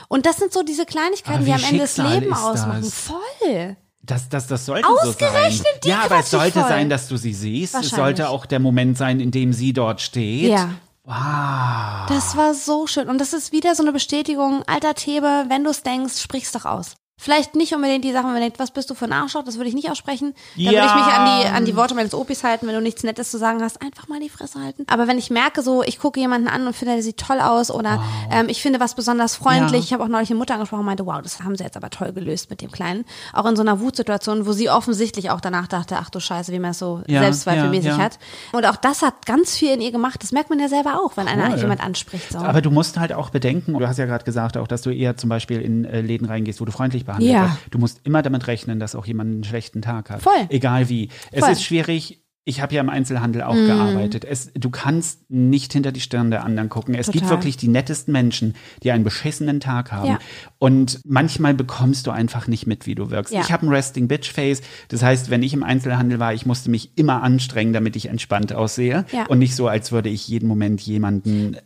[0.08, 2.82] Und das sind so diese Kleinigkeiten, die am Ende das Schicksal Leben ausmachen.
[2.82, 2.94] das?
[2.94, 3.76] Voll.
[4.04, 5.08] Das, das, das sollte so sein.
[5.08, 6.68] Ausgerechnet die Ja, aber es sollte voll.
[6.68, 7.74] sein, dass du sie siehst.
[7.76, 10.50] Es sollte auch der Moment sein, in dem sie dort steht.
[10.50, 10.70] Ja.
[11.04, 12.06] Wow.
[12.08, 13.08] Das war so schön.
[13.08, 16.64] Und das ist wieder so eine Bestätigung, alter Thebe, wenn du es denkst, sprich's doch
[16.64, 16.94] aus.
[17.22, 19.56] Vielleicht nicht unbedingt die Sachen, wenn man denkt, was bist du für ein Arschloch, das
[19.56, 20.34] würde ich nicht aussprechen.
[20.56, 20.94] Da würde ich Ja.
[20.96, 23.62] mich an die, an die Worte meines Opis halten, wenn du nichts Nettes zu sagen
[23.62, 24.84] hast, einfach mal die Fresse halten.
[24.88, 27.70] Aber wenn ich merke, so, ich gucke jemanden an und finde, der sieht toll aus
[27.70, 29.72] oder ähm, ich finde was besonders freundlich.
[29.82, 29.84] Ja.
[29.84, 31.90] Ich habe auch neulich eine Mutter angesprochen und meinte, wow, das haben sie jetzt aber
[31.90, 33.04] toll gelöst mit dem Kleinen.
[33.32, 36.58] Auch in so einer Wutsituation, wo sie offensichtlich auch danach dachte, ach du Scheiße, wie
[36.58, 38.02] man es so Ja, selbstzweifelmäßig ja, ja.
[38.02, 38.18] hat.
[38.50, 40.20] Und auch das hat ganz viel in ihr gemacht.
[40.24, 41.60] Das merkt man ja selber auch, wenn einer Voll.
[41.60, 42.32] jemand anspricht.
[42.32, 42.38] So.
[42.38, 45.16] Aber du musst halt auch bedenken, du hast ja gerade gesagt, auch, dass du eher
[45.16, 47.44] zum Beispiel in äh, Läden reingehst, wo du freundlich behandelt Ja.
[47.44, 47.58] wirst.
[47.70, 50.22] Du musst immer damit rechnen, dass auch jemand einen schlechten Tag hat.
[50.22, 50.32] Voll.
[50.48, 51.08] Egal wie.
[51.30, 51.52] Es Voll.
[51.52, 52.18] ist schwierig.
[52.44, 54.24] Ich habe ja im Einzelhandel auch gearbeitet.
[54.24, 56.96] Es, du kannst nicht hinter die Stirn der anderen gucken.
[56.96, 57.38] Es gibt Total.
[57.38, 60.08] wirklich die nettesten Menschen, die einen beschissenen Tag haben.
[60.08, 60.18] Ja.
[60.58, 63.32] Und manchmal bekommst du einfach nicht mit, wie du wirkst.
[63.32, 63.42] Ja.
[63.42, 64.60] Ich habe ein Resting Bitch Face.
[64.88, 68.52] Das heißt, wenn ich im Einzelhandel war, ich musste mich immer anstrengen, damit ich entspannt
[68.52, 69.04] aussehe.
[69.12, 69.26] Ja.
[69.26, 71.56] Und nicht so, als würde ich jeden Moment jemanden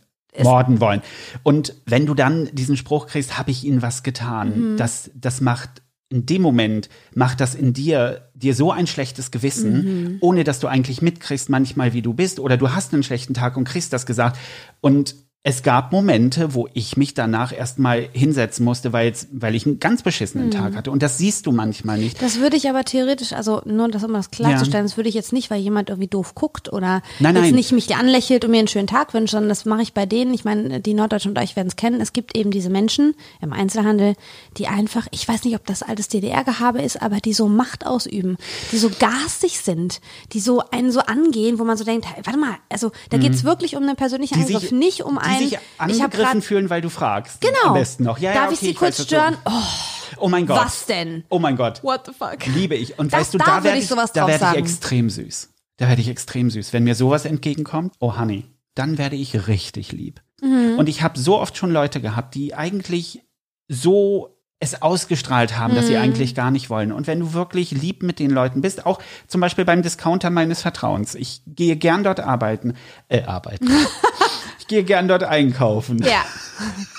[0.43, 1.01] morden wollen.
[1.43, 4.77] Und wenn du dann diesen Spruch kriegst, habe ich ihnen was getan, Mhm.
[4.77, 9.73] das, das macht in dem Moment macht das in dir dir so ein schlechtes Gewissen,
[10.13, 10.17] Mhm.
[10.21, 13.57] ohne dass du eigentlich mitkriegst manchmal, wie du bist, oder du hast einen schlechten Tag
[13.57, 14.37] und kriegst das gesagt.
[14.79, 19.65] Und es gab Momente, wo ich mich danach erstmal hinsetzen musste, weil, jetzt, weil ich
[19.65, 20.51] einen ganz beschissenen Mhm.
[20.51, 20.91] Tag hatte.
[20.91, 22.21] Und das siehst du manchmal nicht.
[22.21, 25.31] Das würde ich aber theoretisch, also nur das, um das klarzustellen, das würde ich jetzt
[25.31, 27.55] nicht, weil jemand irgendwie doof guckt oder Nein, jetzt nein.
[27.55, 30.33] nicht mich anlächelt und mir einen schönen Tag wünscht, sondern das mache ich bei denen.
[30.33, 32.01] Ich meine, die Norddeutschen und euch werden es kennen.
[32.01, 34.15] Es gibt eben diese Menschen im Einzelhandel,
[34.57, 38.35] die einfach, ich weiß nicht, ob das altes DDR-Gehabe ist, aber die so Macht ausüben,
[38.73, 40.01] die so garstig sind,
[40.33, 43.45] die so einen so angehen, wo man so denkt, hey, warte mal, also da geht's
[43.45, 44.45] wirklich um einen persönlichen Mhm.
[44.47, 45.36] Die Angriff, sich, nicht um einen.
[45.37, 47.41] Sich ich hab angegriffen grad, fühlen, weil du fragst.
[47.41, 47.57] Genau.
[47.67, 48.17] Am besten noch.
[48.19, 49.37] Ja, ja, Darf okay, ich sie weiß, kurz stören?
[49.45, 49.51] Oh,
[50.19, 50.57] Oh mein Gott.
[50.65, 51.25] was denn?
[51.29, 51.83] Oh mein Gott.
[51.83, 52.45] What the fuck?
[52.47, 52.97] Liebe ich.
[52.97, 55.49] Und Das- weißt du, da da werde ich ich, da werde ich extrem süß.
[55.77, 56.73] Da werde ich extrem süß.
[56.73, 60.21] Wenn mir sowas entgegenkommt, oh Honey, dann werde ich richtig lieb.
[60.41, 60.75] Mhm.
[60.77, 63.21] Und ich habe so oft schon Leute gehabt, die eigentlich
[63.67, 66.91] so es ausgestrahlt haben, dass sie eigentlich gar nicht wollen.
[66.91, 70.61] Und wenn du wirklich lieb mit den Leuten bist, auch zum Beispiel beim Discounter meines
[70.63, 72.73] Vertrauens, ich gehe gern dort arbeiten,
[73.07, 73.69] äh, arbeiten.
[74.67, 76.03] ich gehe gern dort einkaufen.
[76.03, 76.25] Ja.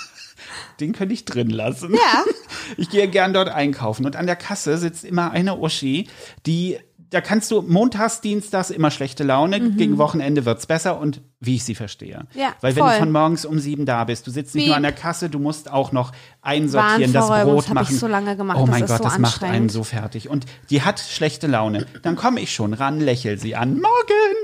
[0.79, 1.93] Den könnte ich drin lassen.
[1.93, 2.23] Ja.
[2.77, 6.07] Ich gehe gern dort einkaufen und an der Kasse sitzt immer eine Uschi,
[6.45, 6.77] die
[7.09, 11.63] da kannst du montags, dienstags immer schlechte Laune, gegen Wochenende wird's besser und wie ich
[11.63, 12.25] sie verstehe.
[12.33, 12.93] Ja, Weil wenn voll.
[12.93, 15.39] du von morgens um sieben da bist, du sitzt nicht nur an der Kasse, du
[15.39, 17.97] musst auch noch einsortieren, das Brot das hab ich machen.
[17.97, 20.29] so lange gemacht, Oh das mein ist Gott, so das macht einen so fertig.
[20.29, 21.85] Und die hat schlechte Laune.
[22.01, 23.75] Dann komme ich schon ran, lächel sie an.
[23.79, 24.35] Morgen!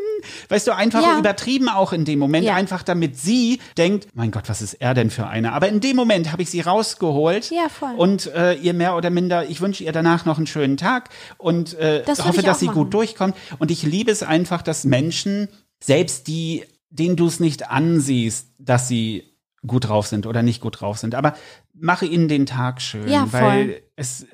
[0.49, 1.19] Weißt du, einfach Ja.
[1.19, 2.55] übertrieben auch in dem Moment, Ja.
[2.55, 5.53] einfach damit sie denkt, mein Gott, was ist er denn für einer?
[5.53, 7.93] Aber in dem Moment habe ich sie rausgeholt Ja, voll.
[7.97, 11.73] und äh, ihr mehr oder minder, ich wünsche ihr danach noch einen schönen Tag und
[11.75, 12.75] äh, Das hoffe, dass sie machen.
[12.75, 13.35] gut durchkommt.
[13.59, 15.47] Und ich liebe es einfach, dass Menschen,
[15.83, 16.63] selbst die,
[16.99, 19.23] denen du es nicht ansiehst, dass sie
[19.65, 21.33] gut drauf sind oder nicht gut drauf sind, aber
[21.73, 24.25] mache ihnen den Tag schön, Ja, weil es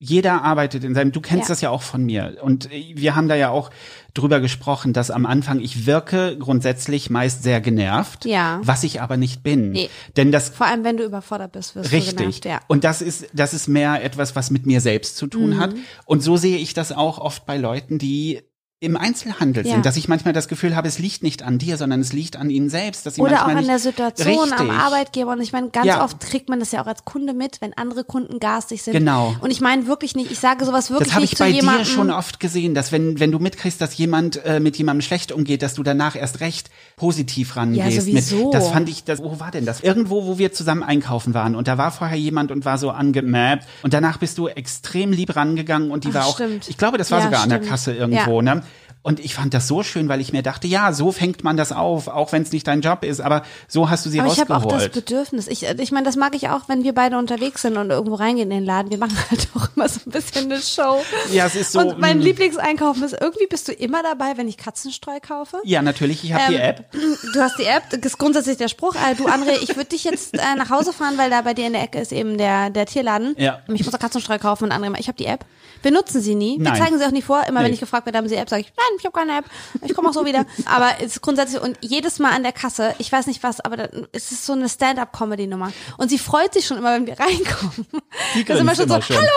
[0.00, 1.52] jeder arbeitet in seinem, du kennst Ja.
[1.52, 2.36] das ja auch von mir.
[2.42, 3.70] Und wir haben da ja auch
[4.12, 8.60] drüber gesprochen, dass am Anfang ich wirke grundsätzlich meist sehr genervt, Ja.
[8.62, 9.70] was ich aber nicht bin.
[9.70, 9.88] Nee.
[10.16, 12.16] Denn das Vor allem, wenn du überfordert bist, wirst du Richtig.
[12.16, 12.44] genervt.
[12.44, 12.60] Ja.
[12.68, 15.58] Und das ist, das ist mehr etwas, was mit mir selbst zu tun Mhm.
[15.60, 15.74] hat.
[16.04, 18.42] Und so sehe ich das auch oft bei Leuten, die
[18.80, 19.72] im Einzelhandel Ja.
[19.72, 22.36] sind, dass ich manchmal das Gefühl habe, es liegt nicht an dir, sondern es liegt
[22.36, 23.06] an ihnen selbst.
[23.06, 24.70] Dass sie Oder auch an der Situation am Richtig.
[24.78, 25.32] Arbeitgeber.
[25.32, 26.04] Und ich meine, ganz Ja.
[26.04, 28.92] oft kriegt man das ja auch als Kunde mit, wenn andere Kunden garstig sind.
[28.92, 29.34] Genau.
[29.40, 31.48] Und ich meine wirklich nicht, ich sage sowas wirklich Das habe nicht ich zu bei
[31.48, 31.84] jemandem.
[31.84, 35.32] dir schon oft gesehen, dass wenn, wenn du mitkriegst, dass jemand äh, mit jemandem schlecht
[35.32, 38.00] umgeht, dass du danach erst recht positiv rangehst.
[38.02, 38.44] sowieso.
[38.46, 39.80] Mit, das fand ich, das, wo war denn das?
[39.80, 43.66] Irgendwo, wo wir zusammen einkaufen waren und da war vorher jemand und war so angemappt
[43.82, 46.68] und danach bist du extrem lieb rangegangen und die Ach, war auch, stimmt.
[46.68, 47.70] ich glaube, das war Ja, sogar an der stimmt.
[47.70, 48.56] Kasse irgendwo, Ja.
[48.56, 48.62] ne?
[49.06, 51.72] Und ich fand das so schön, weil ich mir dachte, ja, so fängt man das
[51.72, 54.40] auf, auch wenn es nicht dein Job ist, aber so hast du sie Aber ich
[54.40, 54.92] habe auch das rausgeholt.
[54.94, 55.46] Bedürfnis.
[55.46, 58.50] Ich, ich meine, das mag ich auch, wenn wir beide unterwegs sind und irgendwo reingehen
[58.50, 58.90] in den Laden.
[58.90, 61.02] Wir machen halt auch immer so ein bisschen eine Show.
[61.30, 62.22] Ja, es ist so, Und mein mm.
[62.22, 65.58] Lieblingseinkaufen ist, irgendwie bist du immer dabei, wenn ich Katzenstreu kaufe.
[65.64, 66.84] ja, natürlich, ich habe die Ähm, App.
[67.34, 68.94] Du hast die App, das ist grundsätzlich der Spruch.
[68.94, 71.66] Äh, du, André, ich würde dich jetzt äh, nach Hause fahren, weil da bei dir
[71.66, 73.34] in der Ecke ist eben der, der Tierladen.
[73.36, 73.60] Ja.
[73.68, 75.44] Ich muss auch Katzenstreu kaufen und André, ich habe die App.
[75.82, 76.56] Wir nutzen sie nie.
[76.58, 76.76] Wir Nein.
[76.80, 77.42] zeigen sie auch nie vor.
[77.46, 77.74] Immer wenn Nee.
[77.74, 79.44] ich gefragt werde, haben sie App, sage ich, nein, ich habe keine App.
[79.82, 80.44] Ich komme auch so wieder.
[80.66, 83.76] Aber es ist grundsätzlich, und jedes Mal an der Kasse, ich weiß nicht was, aber
[83.76, 85.72] da, es ist so eine Stand-up-Comedy-Nummer.
[85.98, 87.86] Und sie freut sich schon immer, wenn wir reinkommen.
[88.34, 89.16] Die Da sind wir schon so, immer schon.
[89.16, 89.28] hallo!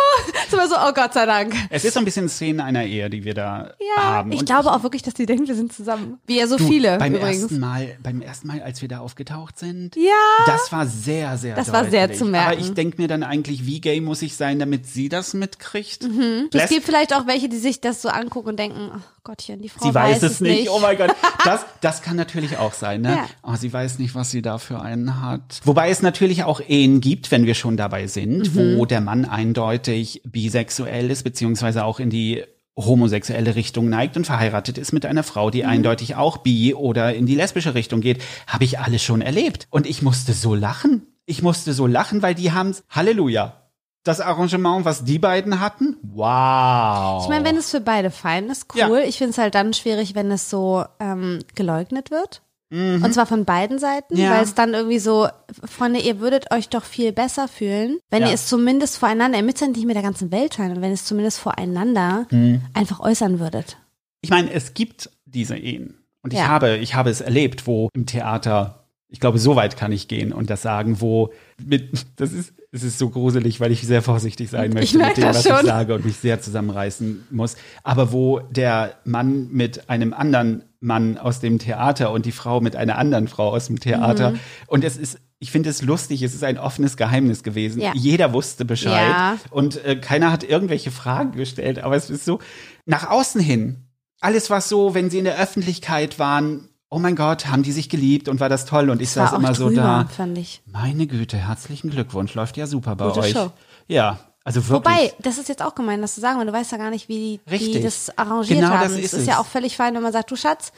[0.46, 1.56] Ist immer so, oh Gott sei Dank.
[1.70, 4.32] Es ist so ein bisschen Szenen einer Ehe, die wir da Ja, haben.
[4.32, 6.20] ich Und glaube auch wirklich, dass die denken, wir sind zusammen.
[6.28, 7.42] Wie ja so Du, viele beim übrigens.
[7.44, 10.12] ersten Mal, beim ersten Mal, als wir da aufgetaucht sind, Ja.
[10.46, 12.18] das war sehr, sehr Das war sehr deutlich.
[12.20, 12.52] zu merken.
[12.52, 16.04] Aber ich denke mir dann eigentlich, wie gay muss ich sein, damit sie das mitkriegt?
[16.04, 16.50] Mhm.
[16.54, 19.68] Es gibt vielleicht auch welche, die sich das so angucken und denken, ach Gottchen, die
[19.70, 20.70] Frau sie weiß, es nicht.
[20.70, 21.14] Oh mein Gott,
[21.46, 23.02] das, das kann natürlich auch sein.
[23.02, 23.10] Ne?
[23.18, 23.26] Ja.
[23.44, 25.60] Oh, sie weiß nicht, was sie da für einen hat.
[25.66, 28.78] Wobei es natürlich auch Ehen gibt, wenn wir schon dabei sind, Mhm.
[28.78, 32.44] wo der Mann eindeutig bisexuell ist, beziehungsweise auch in die
[32.78, 35.52] homosexuelle Richtung neigt und verheiratet ist mit einer Frau, Mhm.
[35.52, 39.68] die eindeutig auch bi oder in die lesbische Richtung geht, habe ich alles schon erlebt.
[39.70, 41.08] Und ich musste so lachen.
[41.26, 43.64] Ich musste so lachen, weil die haben's, Halleluja.
[44.08, 47.24] Das Arrangement, was die beiden hatten, wow.
[47.24, 48.80] Ich meine, wenn es für beide fein ist, cool.
[48.80, 49.00] Ja.
[49.00, 52.42] Ich finde es halt dann schwierig, wenn es so ähm, geleugnet wird.
[52.70, 54.20] Und zwar von beiden Seiten, Mhm.
[54.20, 54.32] Ja.
[54.32, 55.30] weil es dann irgendwie so,
[55.64, 58.28] Freunde, ihr würdet euch doch viel besser fühlen, wenn Ja.
[58.28, 60.96] ihr es zumindest voreinander, ihr müsst ja nicht mit der ganzen Welt teilen, wenn ihr
[60.96, 62.62] es zumindest voreinander Mhm.
[62.74, 63.78] einfach äußern würdet.
[64.22, 65.98] Ich meine, es gibt diese Ehen.
[66.24, 66.48] Und ich Ja.
[66.50, 70.34] habe, ich habe es erlebt, wo im Theater, ich glaube, so weit kann ich gehen
[70.34, 71.32] und das sagen, wo
[71.64, 75.24] mit, das ist, es ist so gruselig, weil ich sehr vorsichtig sein möchte mit dem,
[75.24, 75.60] was schon.
[75.62, 77.56] ich sage und mich sehr zusammenreißen muss.
[77.84, 82.76] Aber wo der Mann mit einem anderen Mann aus dem Theater und die Frau mit
[82.76, 84.32] einer anderen Frau aus dem Theater.
[84.32, 84.40] Mhm.
[84.68, 87.82] Und es ist, ich finde es lustig, es ist ein offenes Geheimnis gewesen.
[87.82, 87.94] Ja.
[87.96, 89.38] Jeder wusste Bescheid Ja.
[89.50, 92.40] und äh, keiner hat irgendwelche Fragen gestellt, aber es ist so,
[92.86, 93.88] nach außen hin,
[94.20, 97.90] alles was so, wenn sie in der Öffentlichkeit waren, oh mein Gott, haben die sich
[97.90, 100.06] geliebt und war das toll und ich Das saß immer so drüber, da.
[100.06, 100.62] fand ich.
[100.66, 103.32] Meine Güte, herzlichen Glückwunsch, läuft ja super bei Gute euch.
[103.32, 103.52] Show.
[103.88, 104.96] Ja, also wirklich.
[104.96, 107.10] Wobei, das ist jetzt auch gemein, das zu sagen, weil du weißt ja gar nicht,
[107.10, 107.84] wie die, die Richtig.
[107.84, 108.82] das arrangiert Genau haben.
[108.84, 110.72] das ist es ist ja auch völlig fein, wenn man sagt, du Schatz,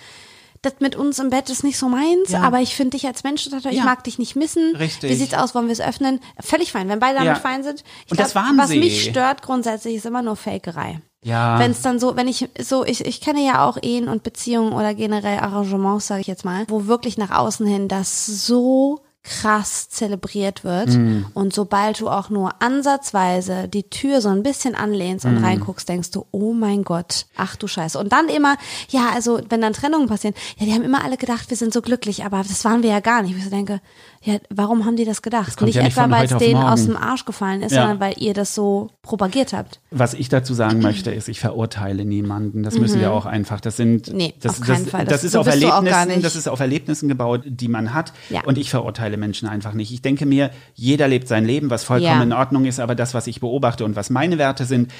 [0.62, 2.42] das mit uns im Bett ist nicht so meins, Ja.
[2.42, 3.86] aber ich finde dich als Mensch total, ich Ja.
[3.86, 4.76] mag dich nicht missen.
[4.76, 5.10] Richtig.
[5.12, 6.20] Wie sieht's aus, wollen wir es öffnen?
[6.42, 7.36] Völlig fein, wenn beide damit Ja.
[7.36, 7.82] fein sind.
[8.06, 8.80] Ich Und glaub, das waren was sie.
[8.80, 11.00] mich stört grundsätzlich ist immer nur Fakerei.
[11.24, 11.60] Ja.
[11.60, 14.74] Wenn es dann so, wenn ich so, ich, ich kenne ja auch Ehen und Beziehungen
[14.74, 19.90] oder generell Arrangements, sage ich jetzt mal, wo wirklich nach außen hin das so krass
[19.90, 20.90] zelebriert wird.
[20.90, 21.26] Mhm.
[21.34, 26.12] Und sobald du auch nur ansatzweise die Tür so ein bisschen anlehnst und reinguckst, denkst
[26.12, 28.00] du, oh mein Gott, ach du Scheiße.
[28.00, 28.56] Und dann immer,
[28.90, 31.82] ja, also wenn dann Trennungen passieren, ja, die haben immer alle gedacht, wir sind so
[31.82, 33.38] glücklich, aber das waren wir ja gar nicht.
[33.38, 33.82] Ich so denke,
[34.24, 35.56] ja, warum haben die das gedacht?
[35.58, 37.82] kommt nicht ja etwa, weil es denen aus dem Arsch gefallen ist, Ja.
[37.84, 39.80] sondern weil ihr das so propagiert habt.
[39.92, 42.64] Was ich dazu sagen möchte, ist, ich verurteile niemanden.
[42.64, 43.62] Das müssen wir auch einfach.
[43.62, 44.18] Das sind, Mhm.
[44.18, 45.06] Nee, das, auf keinen das, Fall.
[45.06, 48.14] Das, Das- ist so auf Erlebnissen, das ist auf Erlebnissen gebaut, die man hat.
[48.30, 48.42] Ja.
[48.46, 49.92] Und ich verurteile Menschen einfach nicht.
[49.94, 52.24] Ich denke mir, jeder lebt sein Leben, was vollkommen Ja.
[52.24, 52.80] in Ordnung ist.
[52.80, 54.92] Aber das, was ich beobachte und was meine Werte sind,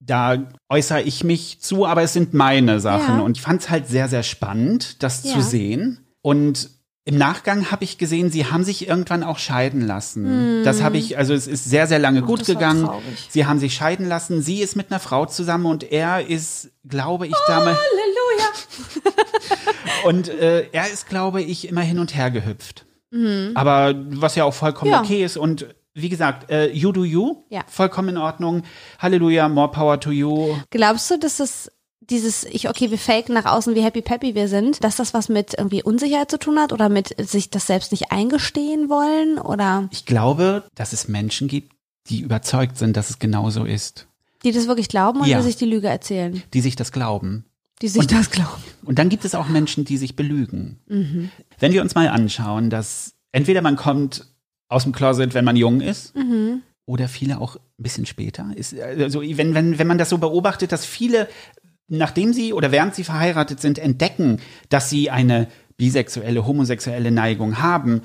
[0.00, 0.36] da
[0.68, 3.20] äußere ich mich zu, aber es sind meine Sachen.
[3.20, 6.06] Und ich fand es halt sehr, sehr spannend, das zu sehen.
[6.22, 6.70] Und
[7.08, 10.62] im Nachgang habe ich gesehen, sie haben sich irgendwann auch scheiden lassen.
[10.62, 12.90] Das habe ich, also es ist sehr, sehr lange gut das war gegangen.
[13.30, 14.42] Sie haben sich scheiden lassen.
[14.42, 17.78] Sie ist mit einer Frau zusammen und er ist, glaube ich, damals.
[17.78, 19.24] Halleluja.
[20.04, 22.84] Und äh, er ist, glaube ich, immer hin und her gehüpft.
[23.54, 24.92] Aber was ja auch vollkommen.
[24.92, 25.00] Ja.
[25.00, 25.36] okay ist.
[25.38, 27.42] Und wie gesagt, äh, you do you.
[27.48, 27.62] Ja.
[27.66, 28.62] Vollkommen in Ordnung.
[28.98, 30.56] Halleluja, more power to you.
[30.70, 31.72] Glaubst du, dass es
[32.10, 35.28] dieses, ich, okay, wir faken nach außen, wie happy peppy wir sind, dass das was
[35.28, 39.88] mit irgendwie Unsicherheit zu tun hat oder mit sich das selbst nicht eingestehen wollen oder
[39.92, 41.72] Ich glaube, dass es Menschen gibt,
[42.08, 44.06] die überzeugt sind, dass es genauso ist.
[44.44, 45.38] die das wirklich glauben oder Ja.
[45.38, 46.42] die sich die Lüge erzählen?
[46.54, 47.44] Die sich das glauben.
[47.82, 48.62] Die sich Und- das glauben.
[48.84, 50.78] Und dann gibt es auch Menschen, die sich belügen.
[50.86, 51.30] Mhm.
[51.58, 54.26] Wenn wir uns mal anschauen, dass entweder man kommt
[54.68, 56.62] aus dem Closet, wenn man jung ist, Mhm.
[56.86, 58.48] oder viele auch ein bisschen später.
[58.54, 61.28] Ist, also wenn, wenn, wenn man das so beobachtet, dass viele,
[61.88, 68.02] nachdem sie oder während sie verheiratet sind, entdecken, dass sie eine bisexuelle, homosexuelle Neigung haben,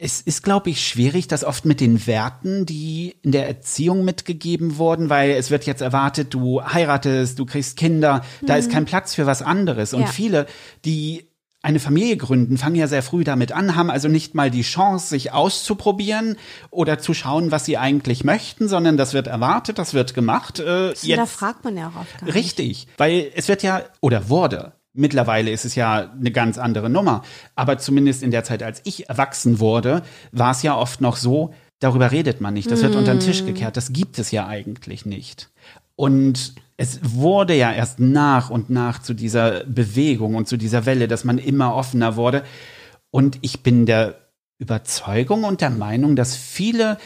[0.00, 4.78] es ist, glaube ich, schwierig, das oft mit den Werten, die in der Erziehung mitgegeben
[4.78, 9.14] wurden, weil es wird jetzt erwartet, du heiratest, du kriegst Kinder, da ist kein Platz
[9.14, 9.94] für was anderes.
[9.94, 10.06] Und Ja.
[10.06, 10.46] viele,
[10.84, 11.27] die
[11.68, 15.08] eine Familie gründen, fangen ja sehr früh damit an, haben also nicht mal die Chance,
[15.08, 16.36] sich auszuprobieren
[16.70, 20.60] oder zu schauen, was sie eigentlich möchten, sondern das wird erwartet, das wird gemacht.
[20.60, 22.34] Äh, Da jetzt, fragt man ja auch oft gar nicht.
[22.34, 27.22] Richtig, weil es wird ja, oder wurde, mittlerweile ist es ja eine ganz andere Nummer,
[27.54, 30.02] aber zumindest in der Zeit, als ich erwachsen wurde,
[30.32, 33.44] war es ja oft noch so, darüber redet man nicht, das wird unter den Tisch
[33.44, 35.50] gekehrt, das gibt es ja eigentlich nicht.
[35.98, 41.08] Und es wurde ja erst nach und nach zu dieser Bewegung und zu dieser Welle,
[41.08, 42.44] dass man immer offener wurde.
[43.10, 44.14] Und ich bin der
[44.58, 46.98] Überzeugung und der Meinung, dass viele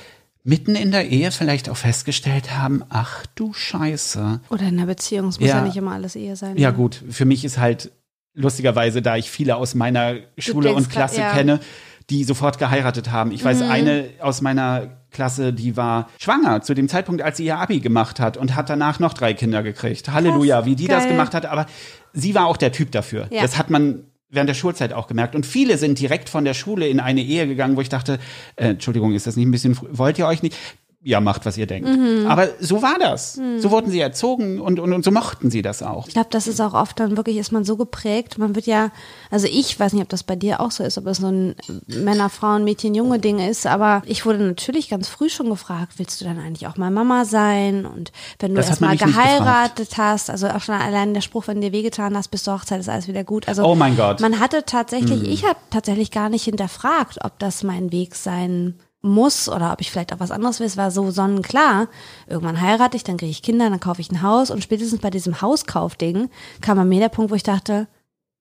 [0.44, 4.40] mitten in der Ehe vielleicht auch festgestellt haben, ach du Scheiße.
[4.50, 5.56] Oder in einer Beziehung, es muss ja.
[5.56, 5.64] Ja.
[5.64, 6.58] nicht immer alles Ehe sein.
[6.58, 7.92] Ja gut, für mich ist halt
[8.34, 11.32] lustigerweise, da ich viele aus meiner Schule denkst und Klasse ja.
[11.32, 11.60] kenne,
[12.10, 13.32] die sofort geheiratet haben.
[13.32, 17.58] Ich weiß, eine aus meiner Klasse, die war schwanger zu dem Zeitpunkt, als sie ihr
[17.58, 20.10] Abi gemacht hat und hat danach noch drei Kinder gekriegt.
[20.10, 21.12] Halleluja, wie die das geil.
[21.12, 21.46] gemacht hat.
[21.46, 21.66] Aber
[22.12, 23.28] sie war auch der Typ dafür.
[23.30, 23.42] Ja.
[23.42, 25.34] Das hat man während der Schulzeit auch gemerkt.
[25.34, 28.18] Und viele sind direkt von der Schule in eine Ehe gegangen, wo ich dachte,
[28.56, 29.88] äh, Entschuldigung, ist das nicht ein bisschen früh?
[29.92, 30.56] Wollt ihr euch nicht?
[31.04, 31.88] Ja, macht, was ihr denkt.
[31.88, 32.26] Mhm.
[32.28, 33.40] Aber so war das.
[33.58, 36.06] So wurden sie erzogen und, und, und so mochten sie das auch.
[36.06, 38.92] Ich glaube, das ist auch oft dann wirklich, ist man so geprägt, man wird ja,
[39.28, 41.56] also ich weiß nicht, ob das bei dir auch so ist, ob das so ein
[41.88, 46.20] Männer, Frauen, Mädchen, Junge Ding ist, aber ich wurde natürlich ganz früh schon gefragt, willst
[46.20, 47.84] du dann eigentlich auch mal Mama sein?
[47.84, 51.60] Und wenn du erstmal mich nicht geheiratet hast, also auch schon allein der Spruch, wenn
[51.60, 53.48] dir wehgetan hast, bis zur Hochzeit ist alles wieder gut.
[53.48, 54.20] Also Oh mein Gott.
[54.20, 59.48] man hatte tatsächlich, ich habe tatsächlich gar nicht hinterfragt, ob das mein Weg sein muss
[59.48, 60.66] oder ob ich vielleicht auch was anderes will.
[60.66, 61.88] Es war so sonnenklar.
[62.28, 65.10] Irgendwann heirate ich, dann kriege ich Kinder, dann kaufe ich ein Haus und spätestens bei
[65.10, 67.88] diesem Hauskaufding kam bei mir der Punkt, wo ich dachte,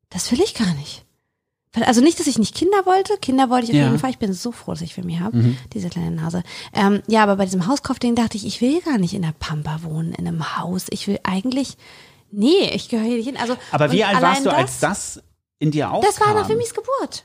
[0.09, 1.03] das will ich gar nicht.
[1.85, 3.17] Also nicht, dass ich nicht Kinder wollte.
[3.17, 3.85] Kinder wollte ich auf Ja.
[3.85, 4.09] jeden Fall.
[4.09, 6.43] Ich bin so froh, dass ich für mich habe, diese kleine Nase.
[6.73, 9.79] Ähm, ja, aber bei diesem Hauskaufding dachte ich, ich will gar nicht in der Pampa
[9.83, 10.87] wohnen, in einem Haus.
[10.89, 11.77] Ich will eigentlich,
[12.29, 13.37] nee, ich gehöre hier nicht hin.
[13.37, 15.23] Also, Aber wie alt warst du, als das
[15.59, 16.11] in dir aufkam?
[16.11, 17.23] das war nach Vimis Geburt.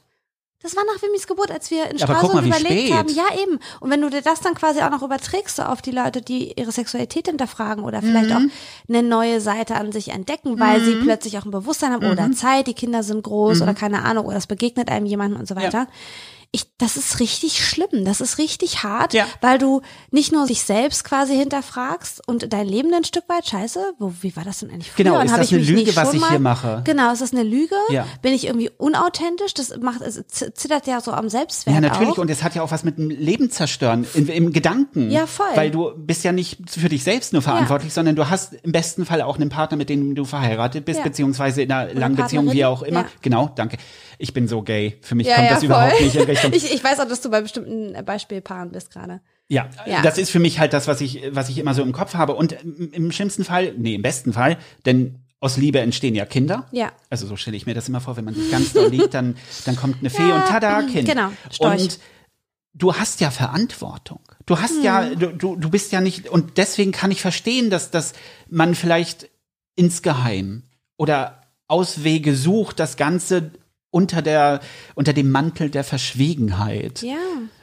[0.67, 2.93] Das war nach Vimis Geburt, als wir in Stralsund mal, überlegt spät.
[2.93, 3.09] haben.
[3.09, 3.61] Ja, eben.
[3.79, 6.55] Und wenn du dir das dann quasi auch noch überträgst so auf die Leute, die
[6.59, 8.37] ihre Sexualität hinterfragen oder vielleicht Mhm.
[8.37, 12.11] auch eine neue Seite an sich entdecken, weil sie plötzlich auch ein Bewusstsein haben Mhm.
[12.13, 15.47] oder Zeit, die Kinder sind groß oder keine Ahnung, oder es begegnet einem jemanden und
[15.47, 15.87] so weiter.
[16.57, 19.27] Ich, das ist richtig schlimm, das ist richtig hart, Ja.
[19.43, 23.93] weil du nicht nur dich selbst quasi hinterfragst und dein Leben ein Stück weit scheiße,
[23.99, 25.05] wo, wie war das denn eigentlich früher?
[25.05, 26.81] Genau, ist das eine Lüge, was ich mal- hier mache?
[26.85, 27.75] Genau, ist das eine Lüge?
[27.91, 28.07] Ja.
[28.23, 29.53] Bin ich irgendwie unauthentisch?
[29.53, 32.09] Das macht, es zittert ja so am Selbstwert Ja, natürlich.
[32.15, 32.19] auch.
[32.19, 35.11] Und es hat ja auch was mit dem Leben zerstören, im, im Gedanken.
[35.11, 35.45] Ja, voll.
[35.57, 39.05] Weil du bist ja nicht für dich selbst nur verantwortlich, sondern du hast im besten
[39.05, 41.05] Fall auch einen Partner, mit dem du verheiratet bist, Ja.
[41.05, 43.01] beziehungsweise in einer langen Beziehung, wie auch immer.
[43.01, 43.07] Ja.
[43.21, 43.77] Genau, danke.
[44.19, 44.97] Ich bin so gay.
[45.03, 46.46] Für mich kommt das überhaupt nicht in Richtung.
[46.53, 49.21] Ich, ich weiß auch, dass du bei bestimmten Beispielpaaren bist gerade.
[49.49, 50.03] Ja, Ja.
[50.03, 52.35] das ist für mich halt das, was ich, was ich immer so im Kopf habe.
[52.35, 56.67] Und im im schlimmsten Fall, nee, im besten Fall, denn aus Liebe entstehen ja Kinder.
[56.73, 56.93] Ja.
[57.11, 59.37] Also so stelle ich mir das immer vor, wenn man sich ganz doll liebt, dann,
[59.67, 61.09] dann kommt eine Fee Ja, und tada, Kind.
[61.09, 61.83] genau, Storch.
[61.83, 61.99] Und
[62.75, 64.21] du hast ja Verantwortung.
[64.47, 67.91] Du hast ja, du, du, du bist ja nicht, und deswegen kann ich verstehen, dass,
[67.91, 68.15] dass
[68.49, 69.29] man vielleicht
[69.77, 70.63] insgeheim
[70.97, 73.51] oder Auswege sucht, das Ganze
[73.97, 74.61] unter der,
[74.95, 77.03] unter dem Mantel der Verschwiegenheit.
[77.03, 77.17] Ja.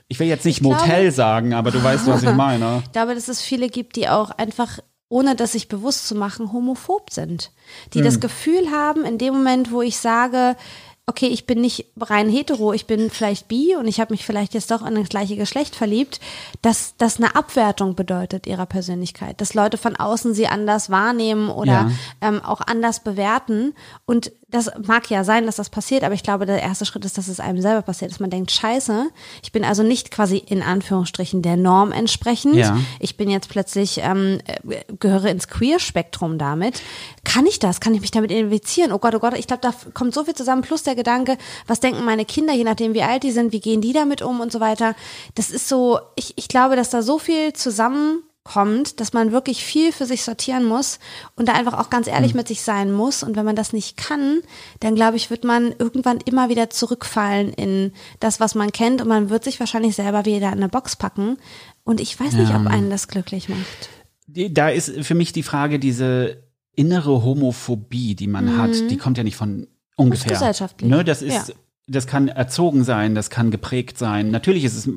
[0.08, 2.82] Ich will jetzt nicht Ich glaube- Motel sagen, aber du weißt, was ich meine.
[2.86, 6.52] Ich glaube, dass es viele gibt, die auch einfach, ohne das sich bewusst zu machen,
[6.52, 7.52] homophob sind.
[7.94, 8.06] Die Hm.
[8.06, 10.56] das Gefühl haben, in dem Moment, wo ich sage,
[11.06, 14.54] okay, ich bin nicht rein hetero, ich bin vielleicht bi und ich habe mich vielleicht
[14.54, 16.22] jetzt doch in das gleiche Geschlecht verliebt,
[16.62, 21.72] dass das eine Abwertung bedeutet ihrer Persönlichkeit, dass Leute von außen sie anders wahrnehmen oder
[21.74, 21.92] Ja.
[22.22, 23.74] ähm, auch anders bewerten.
[24.06, 27.18] Und das mag ja sein, dass das passiert, aber ich glaube, der erste Schritt ist,
[27.18, 29.10] dass es einem selber passiert, dass man denkt, scheiße,
[29.42, 32.56] ich bin also nicht quasi in Anführungsstrichen der Norm entsprechend.
[32.56, 32.78] Ja.
[33.00, 36.82] Ich bin jetzt plötzlich, ähm, äh, gehöre ins Queer-Spektrum damit.
[37.24, 37.80] Kann ich das?
[37.80, 38.92] Kann ich mich damit identifizieren?
[38.94, 41.80] Oh Gott, oh Gott, ich glaube, da kommt so viel zusammen, plus der Gedanke, was
[41.80, 44.52] denken meine Kinder, je nachdem wie alt die sind, wie gehen die damit um und
[44.52, 44.96] so weiter.
[45.36, 49.92] Das ist so, ich, ich glaube, dass da so viel zusammenkommt, dass man wirklich viel
[49.92, 51.00] für sich sortieren muss
[51.36, 53.24] und da einfach auch ganz ehrlich mit sich sein muss.
[53.24, 54.42] Und wenn man das nicht kann,
[54.80, 59.08] dann glaube ich, wird man irgendwann immer wieder zurückfallen in das, was man kennt und
[59.08, 61.38] man wird sich wahrscheinlich selber wieder in eine Box packen.
[61.84, 62.60] Und ich weiß nicht, Ja.
[62.60, 63.90] ob einen das glücklich macht.
[64.28, 66.44] Da ist für mich die Frage, diese
[66.76, 70.32] innere Homophobie, die man hat, die kommt ja nicht von ungefähr.
[70.32, 70.34] Mhm.
[70.40, 70.90] gesellschaftlich.
[70.90, 71.54] Ne, das ist, Ja.
[71.88, 74.32] das kann erzogen sein, das kann geprägt sein.
[74.32, 74.90] Natürlich ist es,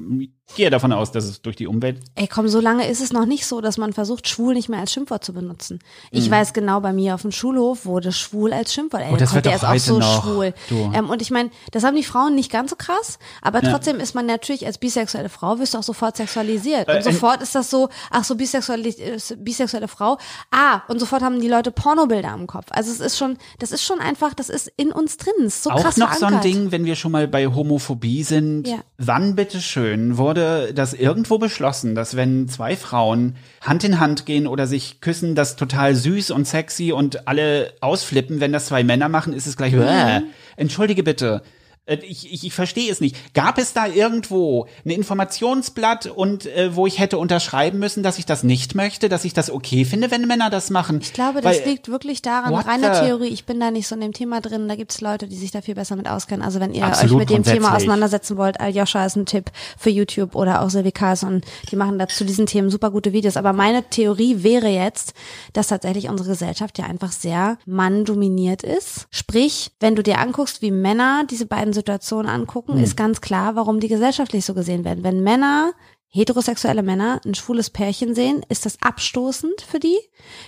[0.54, 3.26] gehe davon aus, dass es durch die Umwelt Ey, komm, so lange ist es noch
[3.26, 5.80] nicht so, dass man versucht, schwul nicht mehr als Schimpfwort zu benutzen.
[6.12, 6.18] Mhm.
[6.18, 9.02] Ich weiß genau, bei mir auf dem Schulhof wurde schwul als Schimpfwort.
[9.02, 10.54] Ey, Oh, das wird der ist auch so noch, schwul.
[10.70, 14.14] Ähm, und ich meine, das haben die Frauen nicht ganz so krass, aber trotzdem ist
[14.14, 16.88] man natürlich als bisexuelle Frau, wirst du auch sofort sexualisiert.
[16.88, 20.16] Äh, Und sofort ist das so, ach so, bisexuelle, äh, bisexuelle Frau.
[20.50, 22.66] Ah, und sofort haben die Leute Pornobilder im Kopf.
[22.70, 25.32] Also es ist schon, das ist schon einfach, das ist in uns drin.
[25.46, 26.44] Ist so auch krass noch so ein verankert.
[26.44, 28.68] Ding, wenn wir schon mal bei Homophobie sind.
[28.68, 28.76] Ja.
[28.98, 34.66] Wann bitteschön wurde das irgendwo beschlossen, dass wenn zwei Frauen Hand in Hand gehen oder
[34.66, 39.32] sich küssen, das total süß und sexy und alle ausflippen, wenn das zwei Männer machen,
[39.32, 40.22] ist es gleich, äh,
[40.56, 41.42] entschuldige bitte.
[41.86, 43.34] Äh, Ich, ich, ich verstehe es nicht.
[43.34, 48.26] Gab es da irgendwo ein Informationsblatt und äh, wo ich hätte unterschreiben müssen, dass ich
[48.26, 51.00] das nicht möchte, dass ich das okay finde, wenn Männer das machen?
[51.00, 53.94] Ich glaube, das Weil- liegt wirklich daran, reine the- Theorie, ich bin da nicht so
[53.94, 56.44] in dem Thema drin, da gibt es Leute, die sich da viel besser mit auskennen.
[56.44, 59.90] Also wenn ihr Absolut, euch mit dem Thema auseinandersetzen wollt, Aljoscha ist ein Tipp für
[59.90, 63.36] YouTube oder auch Silvi Carlson, die machen da zu diesen Themen super gute Videos.
[63.36, 65.12] Aber meine Theorie wäre jetzt,
[65.52, 69.06] dass tatsächlich unsere Gesellschaft ja einfach sehr manndominiert ist.
[69.10, 72.82] Sprich, wenn du dir anguckst, wie Männer diese beiden Situationen angucken, Hm.
[72.82, 75.04] ist ganz klar, warum die gesellschaftlich so gesehen werden.
[75.04, 75.72] Wenn Männer
[76.08, 79.96] heterosexuelle Männer ein schwules Pärchen sehen, ist das abstoßend für die.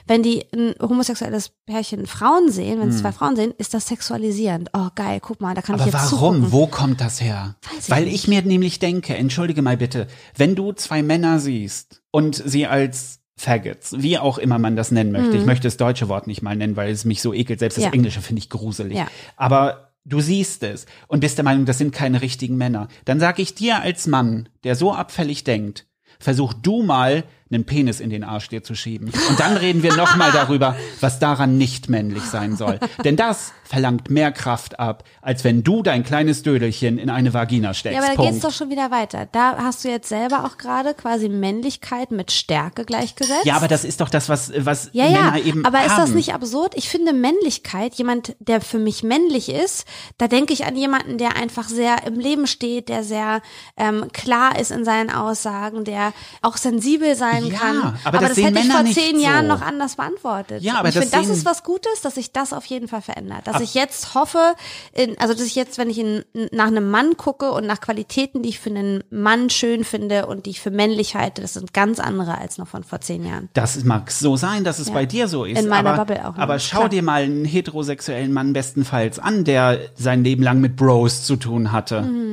[0.07, 4.71] Wenn die ein homosexuelles Pärchen Frauen sehen, wenn sie zwei Frauen sehen, ist das sexualisierend.
[4.73, 5.83] Oh geil, guck mal, da kann Hm.
[5.83, 6.35] Aber ich jetzt warum?
[6.37, 6.53] zugucken.
[6.53, 7.57] Wo kommt das her?
[7.79, 8.15] Ich Weil nicht.
[8.15, 13.21] ich mir nämlich denke, entschuldige mal bitte, wenn du zwei Männer siehst und sie als
[13.37, 15.37] Faggots, wie auch immer man das nennen möchte.
[15.37, 17.59] Ich möchte das deutsche Wort nicht mal nennen, weil es mich so ekelt.
[17.61, 17.91] Selbst das Mhm.
[17.91, 17.95] Ja.
[17.95, 18.97] Englische finde ich gruselig.
[18.97, 19.07] Ja.
[19.37, 22.89] Aber du siehst es und bist der Meinung, das sind keine richtigen Männer.
[23.05, 25.87] Dann sage ich dir als Mann, der so abfällig denkt,
[26.19, 29.11] versuch du mal einen Penis in den Arsch dir zu schieben.
[29.29, 32.79] Und dann reden wir nochmal darüber, was daran nicht männlich sein soll.
[33.05, 37.75] Denn das verlangt mehr Kraft ab, als wenn du dein kleines Dödelchen in eine Vagina
[37.75, 37.97] steckst.
[37.97, 38.33] Ja, aber da Punkt.
[38.33, 39.27] geht's doch schon wieder weiter.
[39.31, 43.45] Da hast du jetzt selber auch gerade quasi Männlichkeit mit Stärke gleichgesetzt.
[43.45, 46.01] ja, aber das ist doch das, was, was Ja, ja, Männer eben aber ist haben.
[46.01, 46.75] das nicht absurd?
[46.77, 51.37] Ich finde Männlichkeit, jemand, der für mich männlich ist, da denke ich an jemanden, der
[51.37, 53.43] einfach sehr im Leben steht, der sehr
[53.77, 57.99] ähm, klar ist in seinen Aussagen, der auch sensibel sein Ja, kann.
[58.05, 59.55] aber das das sehen hätte ich Männer vor nicht zehn Jahren so.
[59.55, 60.63] noch anders beantwortet.
[60.63, 62.89] Ja, aber Und ich das finde, das ist was Gutes, dass sich das auf jeden
[62.89, 63.47] Fall verändert.
[63.47, 64.55] Dass ich jetzt hoffe,
[64.93, 68.43] in, also dass ich jetzt, wenn ich in, nach einem Mann gucke und nach Qualitäten,
[68.43, 71.73] die ich für einen Mann schön finde und die ich für männlich halte, das sind
[71.73, 73.49] ganz andere als noch von vor zehn Jahren.
[73.55, 75.59] Das mag so sein, dass es bei dir so ist.
[75.59, 76.43] In meiner aber, Bubble auch, ne?
[76.43, 76.89] Aber schau Klar.
[76.91, 81.73] dir mal einen heterosexuellen Mann bestenfalls an, der sein Leben lang mit Bros zu tun
[81.73, 82.03] hatte.
[82.03, 82.28] Mhm.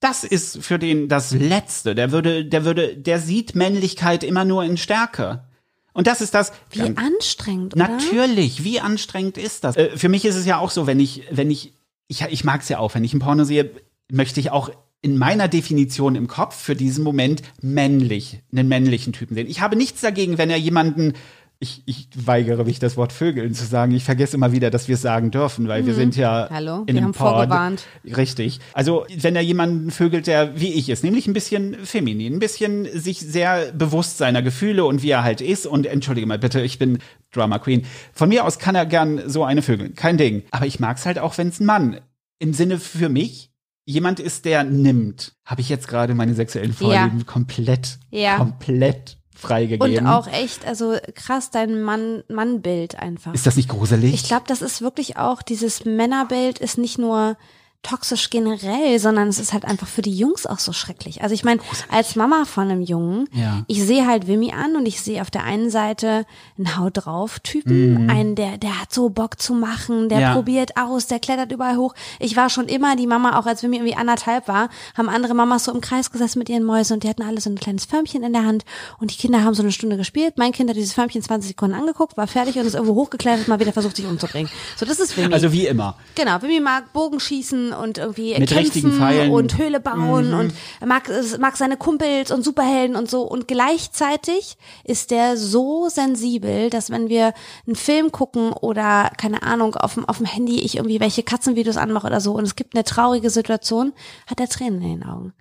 [0.00, 1.94] Das ist für den das Letzte.
[1.94, 5.44] Der würde, der würde, der sieht Männlichkeit immer nur in Stärke.
[5.92, 6.52] Und das ist das.
[6.70, 7.88] Wie anstrengend, oder?
[7.88, 9.76] Natürlich, wie anstrengend ist das?
[9.76, 11.74] Äh, für mich ist es ja auch so, wenn ich, wenn ich,
[12.08, 13.70] ich, ich mag es ja auch, wenn ich ein Porno sehe,
[14.10, 14.70] möchte ich auch
[15.02, 19.48] in meiner Definition im Kopf für diesen Moment männlich, einen männlichen Typen sehen.
[19.48, 21.14] Ich habe nichts dagegen, wenn er jemanden,
[21.62, 23.92] ich, ich weigere mich, das Wort Vögeln zu sagen.
[23.92, 26.54] Ich vergesse immer wieder, dass wir es sagen dürfen, weil wir sind ja Mhm.
[26.54, 27.28] Hallo, in wir einem haben Pod.
[27.34, 27.84] vorgewarnt.
[28.04, 28.60] Richtig.
[28.72, 32.86] Also, wenn er jemanden vögelt, der wie ich ist, nämlich ein bisschen feminin, ein bisschen
[32.98, 35.66] sich sehr bewusst seiner Gefühle und wie er halt ist.
[35.66, 36.98] Und entschuldige mal bitte, ich bin
[37.30, 37.84] Drama Queen.
[38.14, 39.94] Von mir aus kann er gern so eine vögeln.
[39.94, 40.44] Kein Ding.
[40.52, 42.00] Aber ich mag's halt auch, wenn's ein Mann
[42.38, 43.50] im Sinne für mich
[43.84, 48.36] jemand ist, der nimmt, habe ich jetzt gerade meine sexuellen Vorlieben komplett, Ja.
[48.36, 50.06] komplett freigegeben.
[50.06, 53.34] Und auch echt, also krass, dein Mann, Mannbild einfach.
[53.34, 54.14] ist das nicht gruselig?
[54.14, 57.36] Ich glaube, das ist wirklich auch, dieses Männerbild ist nicht nur
[57.82, 61.22] toxisch generell, sondern es ist halt einfach für die Jungs auch so schrecklich.
[61.22, 61.60] Also ich meine,
[61.90, 63.64] als Mama von einem Jungen, Ja.
[63.68, 66.26] ich sehe halt Wimmy an und ich sehe auf der einen Seite
[66.58, 70.22] einen Haut drauf Typen, einen, der, der hat so Bock zu machen, der Mhm.
[70.22, 70.32] Ja.
[70.34, 71.94] probiert aus, der klettert überall hoch.
[72.18, 75.64] Ich war schon immer die Mama, auch als Wimmy irgendwie anderthalb war, haben andere Mamas
[75.64, 78.22] so im Kreis gesessen mit ihren Mäusen und die hatten alle so ein kleines Förmchen
[78.22, 78.64] in der Hand
[78.98, 80.34] und die Kinder haben so eine Stunde gespielt.
[80.36, 83.58] Mein Kind hat dieses Förmchen 20 Sekunden angeguckt, war fertig und ist irgendwo hochgeklettert, mal
[83.58, 84.50] wieder versucht, sich umzubringen.
[84.76, 85.32] So, das ist Wimmy.
[85.32, 85.96] also wie immer.
[86.14, 88.96] Genau, Wimmy mag Bogenschießen und irgendwie Mit kämpfen.
[88.98, 89.32] Mhm.
[89.32, 93.22] und Höhle bauen und er mag, mag seine Kumpels und Superhelden und so.
[93.22, 97.32] Und gleichzeitig ist der so sensibel, dass wenn wir
[97.66, 101.76] einen Film gucken oder, keine Ahnung, auf dem, auf dem Handy ich irgendwie welche Katzenvideos
[101.76, 103.92] anmache oder so und es gibt eine traurige Situation,
[104.26, 105.32] hat er Tränen in den Augen.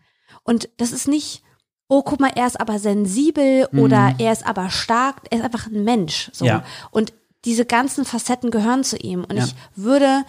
[0.43, 1.43] Und das ist nicht,
[1.87, 5.67] oh, guck mal, er ist aber sensibel oder er ist aber stark, er ist einfach
[5.67, 6.29] ein Mensch.
[6.33, 6.45] So.
[6.45, 6.49] Mhm.
[6.49, 6.63] Ja.
[6.91, 7.13] Und
[7.45, 9.23] diese ganzen Facetten gehören zu ihm.
[9.23, 9.45] Und Ja.
[9.45, 10.23] ich würde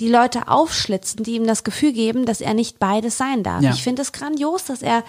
[0.00, 3.62] die Leute aufschlitzen, die ihm das Gefühl geben, dass er nicht beides sein darf.
[3.62, 3.72] Ja.
[3.72, 5.02] Ich finde es grandios, dass er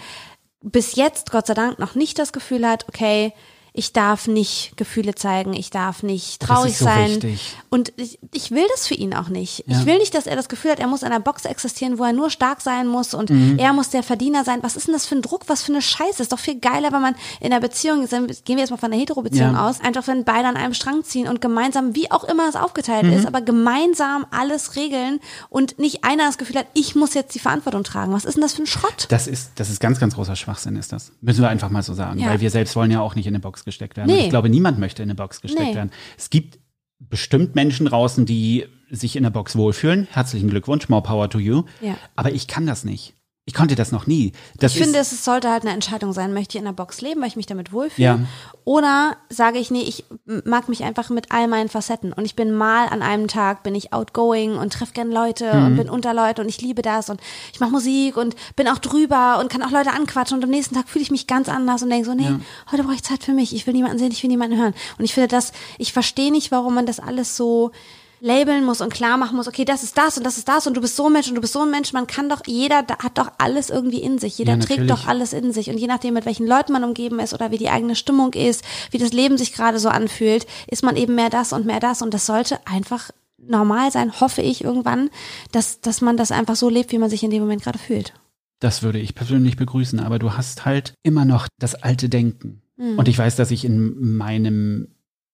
[0.62, 3.32] bis jetzt, Gott sei Dank, noch nicht das Gefühl hat, okay,
[3.72, 7.08] ich darf nicht Gefühle zeigen, ich darf nicht traurig so sein.
[7.10, 7.56] wichtig.
[7.70, 9.64] Und ich, ich will das für ihn auch nicht.
[9.66, 9.78] Ja.
[9.80, 12.04] Ich will nicht, dass er das Gefühl hat, er muss in einer Box existieren, wo
[12.04, 13.58] er nur stark sein muss und Mhm.
[13.58, 14.58] er muss der Verdiener sein.
[14.62, 15.44] Was ist denn das für ein Druck?
[15.48, 16.22] Was für eine Scheiße?
[16.22, 19.00] Ist doch viel geiler, wenn man in einer Beziehung gehen wir jetzt mal von einer
[19.00, 19.68] Hetero-Beziehung Ja.
[19.68, 19.80] aus.
[19.80, 23.12] Einfach, wenn beide an einem Strang ziehen und gemeinsam, wie auch immer es aufgeteilt Mhm.
[23.12, 27.38] ist, aber gemeinsam alles regeln und nicht einer das Gefühl hat, ich muss jetzt die
[27.38, 28.12] Verantwortung tragen.
[28.12, 29.06] Was ist denn das für ein Schrott?
[29.10, 31.12] Das ist, das ist ganz, ganz großer Schwachsinn, ist das.
[31.20, 32.18] Müssen wir einfach mal so sagen.
[32.18, 32.28] Ja.
[32.28, 34.10] Weil wir selbst wollen ja auch nicht in eine Box gesteckt werden.
[34.14, 34.24] Nee.
[34.24, 35.74] Ich glaube, niemand möchte in eine Box gesteckt Nee.
[35.74, 35.90] werden.
[36.16, 36.58] Es gibt
[36.98, 40.06] bestimmt Menschen draußen, die sich in der Box wohlfühlen.
[40.10, 41.62] Herzlichen Glückwunsch, more power to you.
[41.80, 41.96] Ja.
[42.16, 43.14] Aber ich kann das nicht.
[43.46, 44.32] Ich konnte das noch nie.
[44.58, 47.20] Das ich finde, es sollte halt eine Entscheidung sein, möchte ich in der Box leben,
[47.20, 48.06] weil ich mich damit wohlfühle.
[48.06, 48.18] Ja.
[48.64, 50.04] Oder sage ich, nee, ich
[50.44, 52.12] mag mich einfach mit all meinen Facetten.
[52.12, 55.66] Und ich bin mal an einem Tag, bin ich outgoing und treffe gern Leute Mhm.
[55.66, 57.20] und bin unter Leute und ich liebe das und
[57.52, 60.76] ich mache Musik und bin auch drüber und kann auch Leute anquatschen und am nächsten
[60.76, 62.40] Tag fühle ich mich ganz anders und denke so, nee, Ja.
[62.70, 63.54] heute brauche ich Zeit für mich.
[63.54, 64.74] Ich will niemanden sehen, ich will niemanden hören.
[64.98, 67.72] Und ich finde das, ich verstehe nicht, warum man das alles so
[68.20, 70.76] labeln muss und klar machen muss, okay, das ist das und das ist das und
[70.76, 71.92] du bist so ein Mensch und du bist so ein Mensch.
[71.92, 74.38] Man kann doch, jeder hat doch alles irgendwie in sich.
[74.38, 75.70] Jeder Ja, trägt doch alles in sich.
[75.70, 78.62] Und je nachdem, mit welchen Leuten man umgeben ist oder wie die eigene Stimmung ist,
[78.90, 82.02] wie das Leben sich gerade so anfühlt, ist man eben mehr das und mehr das.
[82.02, 85.08] Und das sollte einfach normal sein, hoffe ich irgendwann,
[85.52, 88.12] dass, dass man das einfach so lebt, wie man sich in dem Moment gerade fühlt.
[88.60, 89.98] das würde ich persönlich begrüßen.
[90.00, 92.60] Aber du hast halt immer noch das alte Denken.
[92.76, 92.98] Mhm.
[92.98, 94.88] Und ich weiß, dass ich in meinem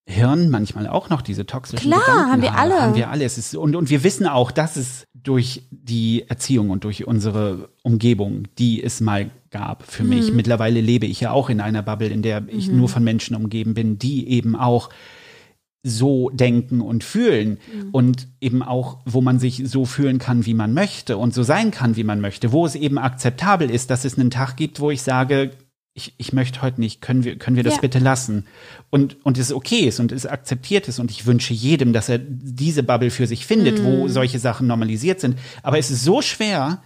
[0.08, 2.60] Hirn manchmal auch noch diese toxischen Klar, Gedanken haben wir habe.
[2.60, 2.80] alle.
[2.80, 3.24] Haben wir alle.
[3.24, 7.70] Es ist, und, und wir wissen auch, dass es durch die Erziehung und durch unsere
[7.82, 10.30] Umgebung, die es mal gab für mich.
[10.30, 10.36] Mhm.
[10.36, 13.74] Mittlerweile lebe ich ja auch in einer Bubble, in der ich nur von Menschen umgeben
[13.74, 14.90] bin, die eben auch
[15.82, 17.88] so denken und fühlen Mhm.
[17.92, 21.70] und eben auch, wo man sich so fühlen kann, wie man möchte und so sein
[21.70, 24.90] kann, wie man möchte, wo es eben akzeptabel ist, dass es einen Tag gibt, wo
[24.90, 25.50] ich sage,
[25.96, 27.80] ich, ich möchte heute nicht, können wir, können wir das Ja.
[27.80, 28.46] bitte lassen?
[28.90, 32.18] Und, und es okay ist und es akzeptiert ist und ich wünsche jedem, dass er
[32.18, 33.84] diese Bubble für sich findet, Mhm.
[33.84, 35.38] wo solche Sachen normalisiert sind.
[35.62, 36.82] Aber es ist so schwer,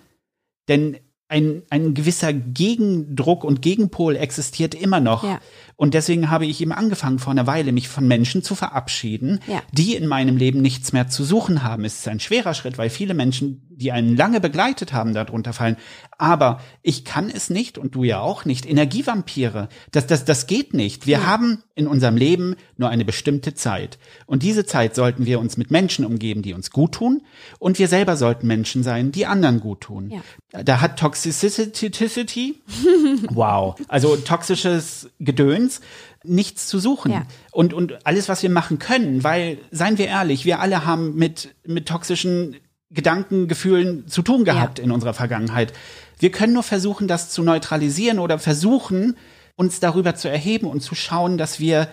[0.69, 0.97] denn
[1.29, 5.23] ein, ein gewisser Gegendruck und Gegenpol existiert immer noch.
[5.23, 5.41] Ja.
[5.77, 9.63] Und deswegen habe ich eben angefangen, vor einer Weile mich von Menschen zu verabschieden, Ja.
[9.73, 11.85] die in meinem Leben nichts mehr zu suchen haben.
[11.85, 15.77] Es ist ein schwerer Schritt, weil viele Menschen, die einen lange begleitet haben, darunter fallen.
[16.19, 18.69] Aber ich kann es nicht und du ja auch nicht.
[18.69, 21.07] Energievampire, das, das, das geht nicht.
[21.07, 23.99] Wir haben in unserem Leben nur eine bestimmte Zeit.
[24.27, 27.23] Und diese Zeit sollten wir uns mit Menschen umgeben, die uns gut tun.
[27.59, 30.11] Und wir selber sollten Menschen sein, die anderen gut tun.
[30.11, 30.63] Ja.
[30.63, 32.61] Da hat Toxicity,
[33.31, 35.81] wow, also toxisches Gedöns,
[36.23, 37.13] nichts zu suchen.
[37.13, 37.23] Ja.
[37.51, 41.55] Und, und alles, was wir machen können, weil, seien wir ehrlich, wir alle haben mit,
[41.65, 42.57] mit toxischen
[42.91, 44.85] Gedanken, Gefühlen zu tun gehabt Ja.
[44.85, 45.73] in unserer Vergangenheit.
[46.19, 49.17] Wir können nur versuchen, das zu neutralisieren oder versuchen,
[49.57, 51.89] uns darüber zu erheben und zu schauen, dass wir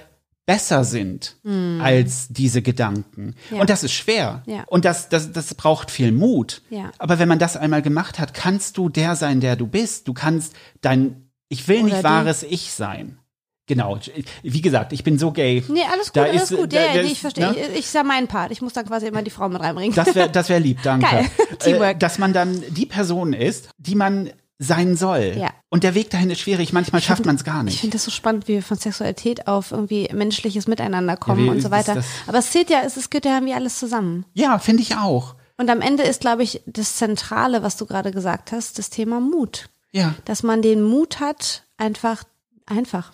[0.46, 1.36] besser sind
[1.82, 3.36] als diese Gedanken.
[3.52, 3.60] Ja.
[3.60, 4.44] Und das ist schwer.
[4.46, 4.64] Ja.
[4.68, 6.62] Und das, das, das braucht viel Mut.
[6.70, 6.92] Ja.
[6.98, 10.08] Aber wenn man das einmal gemacht hat, kannst du der sein, der du bist.
[10.08, 13.20] Du kannst dein, ich will Oder nicht wahres Ich sein.
[13.68, 14.00] Genau.
[14.44, 15.64] Wie gesagt, ich bin so gay.
[15.68, 16.74] Nee, alles gut, Da alles ist- gut.
[16.74, 17.52] Ja, da ja, nee, ich verstehe.
[17.52, 17.56] ne?
[17.74, 18.52] Ich, ich sag meinen Part.
[18.52, 19.94] Ich muss dann quasi immer die Frau mit reinbringen.
[19.94, 21.06] Das wäre das wär lieb, danke.
[21.06, 21.26] Geil.
[21.60, 21.96] Teamwork.
[21.96, 25.36] Äh, dass man dann die Person ist, die man sein soll.
[25.38, 25.50] Ja.
[25.70, 26.74] Und der Weg dahin ist schwierig.
[26.74, 27.80] Manchmal schafft man es gar Ich nicht.
[27.82, 31.62] finde das so spannend, wie wir von Sexualität auf irgendwie menschliches Miteinander kommen wie und
[31.62, 32.02] so weiter.
[32.26, 34.26] Aber es zählt ja, es, es gehört ja irgendwie alles zusammen.
[34.34, 35.36] Ja, finde ich auch.
[35.58, 39.20] Und am Ende ist, glaube ich, das Zentrale, was du gerade gesagt hast, das Thema
[39.20, 39.70] Mut.
[39.92, 40.16] Ja.
[40.26, 42.24] Dass man den Mut hat, einfach
[42.68, 43.12] einfach.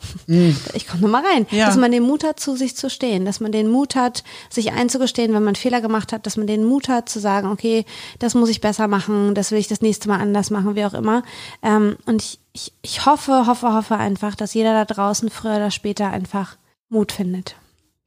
[0.74, 1.46] Ich komme mal rein.
[1.52, 1.68] Ja.
[1.68, 4.72] Dass man den Mut hat, zu sich zu stehen, dass man den Mut hat, sich
[4.72, 7.86] einzugestehen, wenn man Fehler gemacht hat, dass man den Mut hat, zu sagen, okay,
[8.20, 10.94] das muss ich besser machen, das will ich das nächste Mal anders machen, wie auch
[10.94, 11.24] immer.
[11.62, 15.72] Ähm, und ich, ich, ich hoffe, hoffe, hoffe einfach, dass jeder da draußen früher oder
[15.72, 16.58] später einfach
[16.90, 17.56] Mut findet.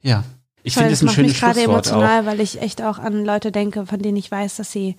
[0.03, 0.25] Ja.
[0.63, 1.93] Ich finde es das ein macht schönes mich gerade Schlusswort auch.
[1.93, 4.97] emotional, weil ich echt auch an Leute denke, von denen ich weiß, dass sie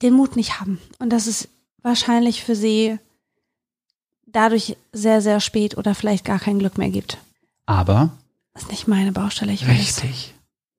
[0.00, 0.80] den Mut nicht haben.
[1.00, 1.48] Und dass es
[1.82, 2.98] wahrscheinlich für sie
[4.32, 7.18] dadurch sehr, sehr spät oder vielleicht gar kein Glück mehr gibt.
[7.66, 8.10] Aber
[8.54, 9.78] Das ist nicht meine Baustelle, ich weiß.
[9.78, 10.34] Richtig.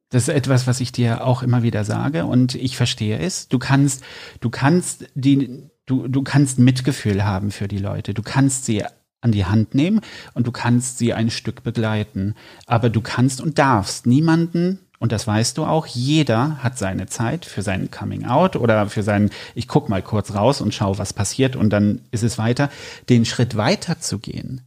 [0.09, 3.47] Das ist etwas, was ich dir auch immer wieder sage und ich verstehe es.
[3.47, 4.03] Du kannst,
[4.41, 8.13] du kannst die, du, du kannst Mitgefühl haben für die Leute.
[8.13, 8.83] Du kannst sie
[9.21, 10.01] an die Hand nehmen
[10.35, 12.35] und du kannst sie ein Stück begleiten.
[12.67, 17.43] Aber du kannst und darfst niemanden, und das weißt du auch, jeder hat seine Zeit
[17.43, 21.11] für sein Coming Out oder für sein, ich guck mal kurz raus und schau, was
[21.11, 22.69] passiert und dann ist es weiter,
[23.09, 24.61] den Schritt weiter zu gehen.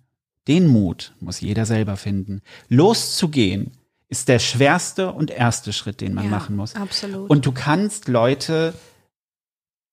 [0.47, 2.43] Den Mut muss jeder selber finden.
[2.69, 3.71] Loszugehen
[4.11, 6.75] ist der schwerste und erste Schritt, den man Ja, machen muss.
[6.77, 7.31] absolut.
[7.31, 8.75] Und du kannst Leute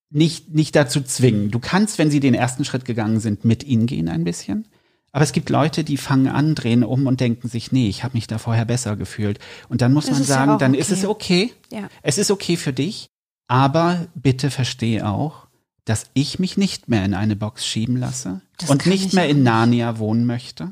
[0.09, 1.51] nicht, nicht dazu zwingen.
[1.51, 4.67] Du kannst, wenn sie den ersten Schritt gegangen sind, mit ihnen gehen ein bisschen.
[5.15, 8.15] Aber es gibt Leute, die fangen an, drehen um und denken sich, nee, ich habe
[8.15, 9.39] mich da vorher besser gefühlt.
[9.69, 10.99] Und dann muss Das man ist ja sagen, auch dann ist okay.
[10.99, 11.53] es okay.
[11.71, 11.87] Ja.
[12.01, 13.05] Es ist okay für dich,
[13.47, 15.47] aber bitte verstehe auch,
[15.85, 19.29] dass ich mich nicht mehr in eine Box schieben lasse Das und nicht ich mehr
[19.29, 19.43] in.
[19.43, 20.71] Narnia wohnen möchte,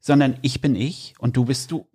[0.00, 1.86] sondern ich bin ich und du bist du.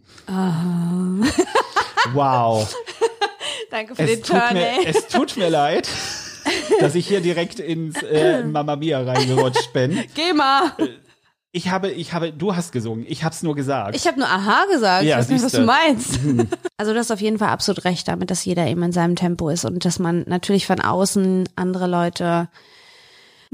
[2.13, 2.75] Wow.
[3.71, 4.85] Danke für Es den tut, Turn, mir, ey.
[4.85, 5.89] es tut mir leid,
[6.79, 10.03] dass ich hier direkt ins äh, Mamma Mia reingerutscht bin.
[10.13, 10.71] Geh mal.
[11.55, 13.95] Ich habe, ich habe, du hast gesungen, ich habe es nur gesagt.
[13.95, 15.03] Ich habe nur Aha gesagt.
[15.03, 16.19] Ja, ich weiß nicht, was du meinst.
[16.77, 19.47] Also du hast auf jeden Fall absolut recht damit, dass jeder eben in seinem Tempo
[19.47, 22.49] ist und dass man natürlich von außen andere Leute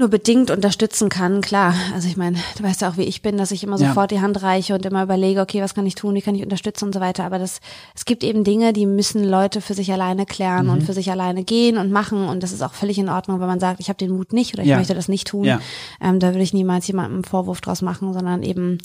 [0.00, 1.74] nur bedingt unterstützen kann, klar.
[1.94, 3.88] Also ich meine, du weißt ja auch, wie ich bin, dass ich immer Ja.
[3.88, 6.42] sofort die Hand reiche und immer überlege, okay, was kann ich tun, wie kann ich
[6.42, 7.24] unterstützen und so weiter.
[7.24, 7.60] Aber das,
[7.94, 10.72] es gibt eben Dinge, die müssen Leute für sich alleine klären Mhm.
[10.72, 12.26] und für sich alleine gehen und machen.
[12.28, 14.54] Und das ist auch völlig in Ordnung, wenn man sagt, ich habe den Mut nicht
[14.54, 14.78] oder ich Ja.
[14.78, 15.44] möchte das nicht tun.
[15.44, 15.60] Ja.
[16.00, 18.78] Ähm, da würde ich niemals jemandem einen Vorwurf draus machen, sondern eben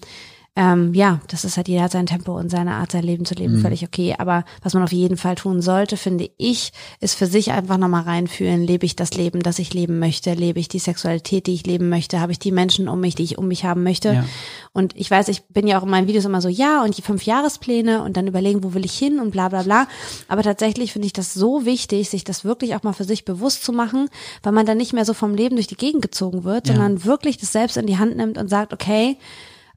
[0.57, 3.33] ähm, ja, das ist halt, jeder hat sein Tempo und seine Art, sein Leben zu
[3.33, 3.39] Mhm.
[3.41, 4.15] leben, völlig okay.
[4.17, 8.03] Aber was man auf jeden Fall tun sollte, finde ich, ist für sich einfach nochmal
[8.03, 11.65] reinfühlen, lebe ich das Leben, das ich leben möchte, lebe ich die Sexualität, die ich
[11.65, 14.13] leben möchte, habe ich die Menschen um mich, die ich um mich haben möchte.
[14.13, 14.25] Ja.
[14.71, 17.01] Und ich weiß, ich bin ja auch in meinen Videos immer so, ja, und die
[17.01, 19.87] fünf Jahrespläne und dann überlegen, wo will ich hin und bla bla bla.
[20.29, 23.65] Aber tatsächlich finde ich das so wichtig, sich das wirklich auch mal für sich bewusst
[23.65, 24.07] zu machen,
[24.41, 26.75] weil man dann nicht mehr so vom Leben durch die Gegend gezogen wird, Ja.
[26.75, 29.17] sondern wirklich das selbst in die Hand nimmt und sagt, okay,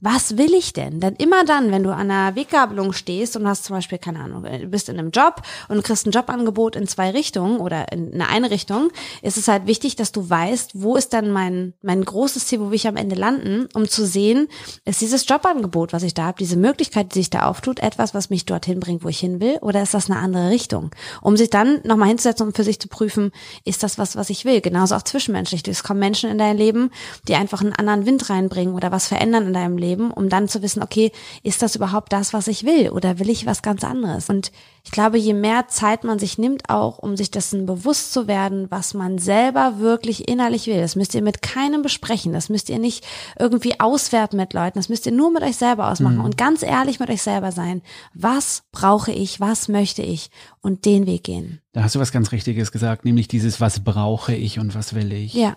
[0.00, 1.00] was will ich denn?
[1.00, 4.44] Denn immer dann, wenn du an einer Weggabelung stehst und hast zum Beispiel, keine Ahnung,
[4.44, 8.28] du bist in einem Job und kriegst ein Jobangebot in zwei Richtungen oder in eine
[8.38, 8.90] eine Richtung,
[9.22, 12.68] ist es halt wichtig, dass du weißt, wo ist dann mein, mein großes Ziel, wo
[12.68, 14.48] will ich am Ende landen, um zu sehen,
[14.84, 18.30] ist dieses Jobangebot, was ich da habe, diese Möglichkeit, die sich da auftut, etwas, was
[18.30, 20.90] mich dorthin bringt, wo ich hin will, oder ist das eine andere Richtung?
[21.20, 23.32] Um sich dann nochmal hinzusetzen und für sich zu prüfen,
[23.64, 24.60] ist das was, was ich will?
[24.60, 25.66] Genauso auch zwischenmenschlich.
[25.66, 26.90] Es kommen Menschen in dein Leben,
[27.26, 30.62] die einfach einen anderen Wind reinbringen oder was verändern in deinem Leben, um dann zu
[30.62, 31.12] wissen, okay,
[31.42, 34.28] ist das überhaupt das, was ich will oder will ich was ganz anderes?
[34.28, 34.52] Und
[34.84, 38.70] ich glaube, je mehr Zeit man sich nimmt, auch um sich dessen bewusst zu werden,
[38.70, 42.78] was man selber wirklich innerlich will, das müsst ihr mit keinem besprechen, das müsst ihr
[42.78, 43.06] nicht
[43.38, 47.00] irgendwie auswerten mit Leuten, das müsst ihr nur mit euch selber ausmachen und ganz ehrlich
[47.00, 47.82] mit euch selber sein.
[48.14, 50.30] Was brauche ich, was möchte ich
[50.60, 51.60] und den Weg gehen.
[51.72, 55.12] Da hast du was ganz Richtiges gesagt, nämlich dieses, was brauche ich und was will
[55.12, 55.34] ich.
[55.34, 55.56] Ja,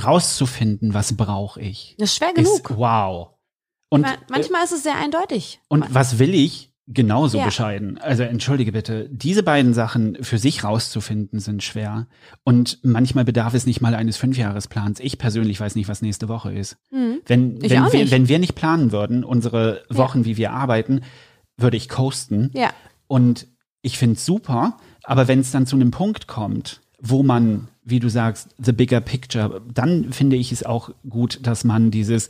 [0.00, 1.96] Rauszufinden, was brauche ich.
[1.98, 2.70] das ist schwer genug.
[2.70, 3.30] Ist, wow.
[3.90, 5.60] Und, Ma- Manchmal ist es sehr eindeutig.
[5.68, 6.68] und was will ich?
[6.92, 7.44] Genauso Ja.
[7.44, 7.98] bescheiden.
[7.98, 12.08] Also entschuldige bitte, diese beiden Sachen für sich rauszufinden sind schwer.
[12.42, 14.98] Und manchmal bedarf es nicht mal eines Fünfjahresplans.
[14.98, 16.78] Ich persönlich weiß nicht, was nächste Woche ist.
[16.90, 17.18] Hm.
[17.26, 18.10] Wenn, Ich wenn, wir, nicht.
[18.10, 21.02] wenn wir nicht planen würden, unsere Wochen, wie wir arbeiten,
[21.56, 22.50] würde ich coasten.
[22.54, 22.70] Ja.
[23.06, 23.46] Und
[23.82, 28.00] ich finde es super, aber wenn es dann zu einem Punkt kommt, wo man, wie
[28.00, 32.28] du sagst, the bigger picture, dann finde ich es auch gut, dass man dieses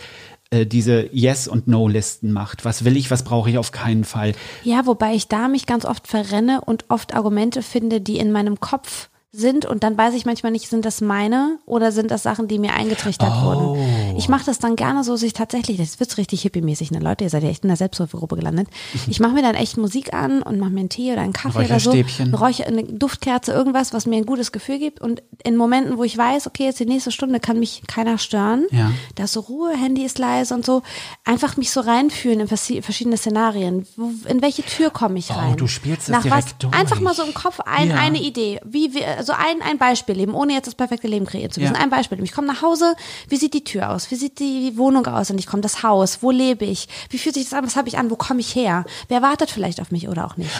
[0.51, 2.65] äh, diese Yes- und No-Listen macht.
[2.65, 4.35] Was will ich, was brauche ich auf keinen Fall.
[4.65, 8.59] Ja, wobei ich da mich ganz oft verrenne und oft Argumente finde, die in meinem
[8.61, 12.49] Kopf sind und dann weiß ich manchmal nicht, sind das meine oder sind das Sachen,
[12.49, 13.45] die mir eingetrichtert Oh.
[13.77, 14.17] wurden.
[14.17, 17.31] Ich mache das dann gerne so, sich tatsächlich, das wird richtig hippie-mäßig, ne Leute, ihr
[17.31, 18.67] seid ja echt in der Selbsthilfegruppe gelandet.
[19.09, 21.65] Ich mache mir dann echt Musik an und mache mir einen Tee oder einen Kaffee
[21.65, 25.57] oder so, ein Räucher, eine Duftkerze, irgendwas, was mir ein gutes Gefühl gibt und in
[25.57, 28.91] Momenten, wo ich weiß, okay, jetzt die nächste Stunde kann mich keiner stören, Ja.
[29.15, 30.83] da ist so Ruhe, Handy ist leise und so,
[31.25, 33.87] einfach mich so reinfühlen in vers- verschiedene Szenarien.
[33.97, 35.57] Wo, in welche Tür komme ich Oh, rein?
[35.57, 36.59] du spielst das Nach direkt was?
[36.59, 36.75] durch.
[36.75, 37.97] Einfach mal so im Kopf ein, Ja.
[37.97, 38.61] eine Idee.
[38.65, 41.75] Wie, wie so ein, ein Beispiel leben, ohne jetzt das perfekte Leben kreieren zu müssen.
[41.75, 41.81] Ja.
[41.81, 42.23] Ein Beispiel.
[42.23, 42.95] Ich komme nach Hause,
[43.29, 44.11] wie sieht die Tür aus?
[44.11, 45.31] Wie sieht die Wohnung aus?
[45.31, 46.89] Und ich komme das Haus, wo lebe ich?
[47.11, 47.65] Wie fühlt sich das an?
[47.67, 48.11] Was habe ich an?
[48.11, 48.85] Wo komme ich her?
[49.09, 50.51] Wer wartet vielleicht auf mich oder auch nicht?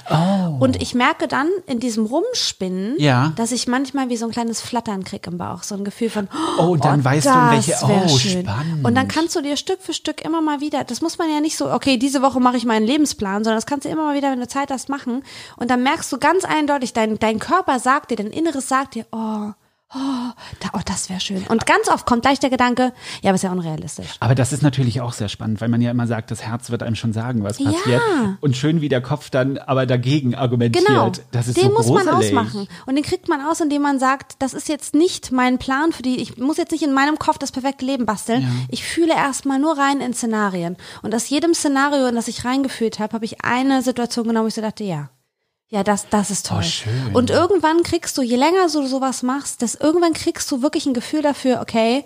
[0.59, 3.03] Und ich merke dann in diesem Rumspinnen, Oh.
[3.03, 3.33] Ja.
[3.37, 6.29] dass ich manchmal wie so ein kleines Flattern krieg im Bauch, so ein Gefühl von
[6.59, 8.43] Oh, und dann weißt du, in welche- oh, schön.
[8.43, 8.85] spannend.
[8.85, 11.41] Und dann kannst du dir Stück für Stück immer mal wieder, das muss man ja
[11.41, 14.17] nicht so, okay, diese Woche mache ich meinen Lebensplan, sondern das kannst du immer mal
[14.17, 15.23] wieder, wenn du Zeit hast, machen.
[15.57, 19.07] Und dann merkst du ganz eindeutig, dein, dein Körper sagt dir, dein Inneres sagt dir,
[19.13, 19.51] oh,
[19.93, 20.31] oh,
[20.61, 21.45] da, oh das wäre schön.
[21.49, 22.93] Und ganz oft kommt gleich der Gedanke,
[23.23, 24.07] ja, aber ist ja unrealistisch.
[24.21, 26.83] Aber das ist natürlich auch sehr spannend, weil man ja immer sagt, das Herz wird
[26.85, 27.71] einem schon sagen, was Ja.
[27.73, 28.01] passiert.
[28.41, 30.87] Und schön, wie der Kopf dann aber dagegen argumentiert.
[30.87, 32.05] Genau, Das ist den so muss gruselig.
[32.33, 32.69] man ausmachen.
[32.87, 36.03] Und den kriegt man aus, indem man sagt, das ist jetzt nicht mein Plan für
[36.03, 38.47] die, ich muss jetzt nicht in meinem Kopf das perfekte Leben basteln.
[38.69, 40.77] Ich fühle erstmal nur rein in Szenarien.
[41.03, 44.49] Und aus jedem Szenario, in das ich reingeführt habe, habe ich eine Situation genommen, wo
[44.49, 45.11] ich so dachte, ja.
[45.71, 46.59] Ja, das, das ist toll.
[46.61, 47.15] Oh, schön.
[47.15, 50.95] Und irgendwann kriegst du, je länger du sowas machst, das irgendwann kriegst du wirklich ein
[50.95, 52.05] Gefühl dafür, okay,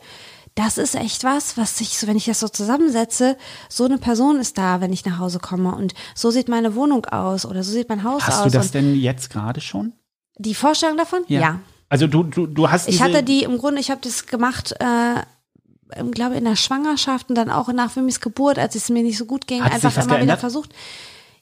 [0.55, 3.37] das ist echt was, was ich so, wenn ich das so zusammensetze,
[3.69, 7.07] so eine Person ist da, wenn ich nach Hause komme und so sieht meine Wohnung
[7.07, 8.53] aus oder so sieht mein Haus Hast aus.
[8.53, 9.95] du das denn jetzt gerade schon?
[10.39, 11.25] die Vorstellung davon?
[11.29, 11.61] Ja.
[11.89, 15.21] Also du, du, du hast Ich hatte die im Grunde, ich habe das gemacht, äh,
[16.03, 19.19] ich glaube in der Schwangerschaft und dann auch nach Mimis Geburt, als es mir nicht
[19.19, 20.71] so gut ging, Hat einfach immer wieder versucht.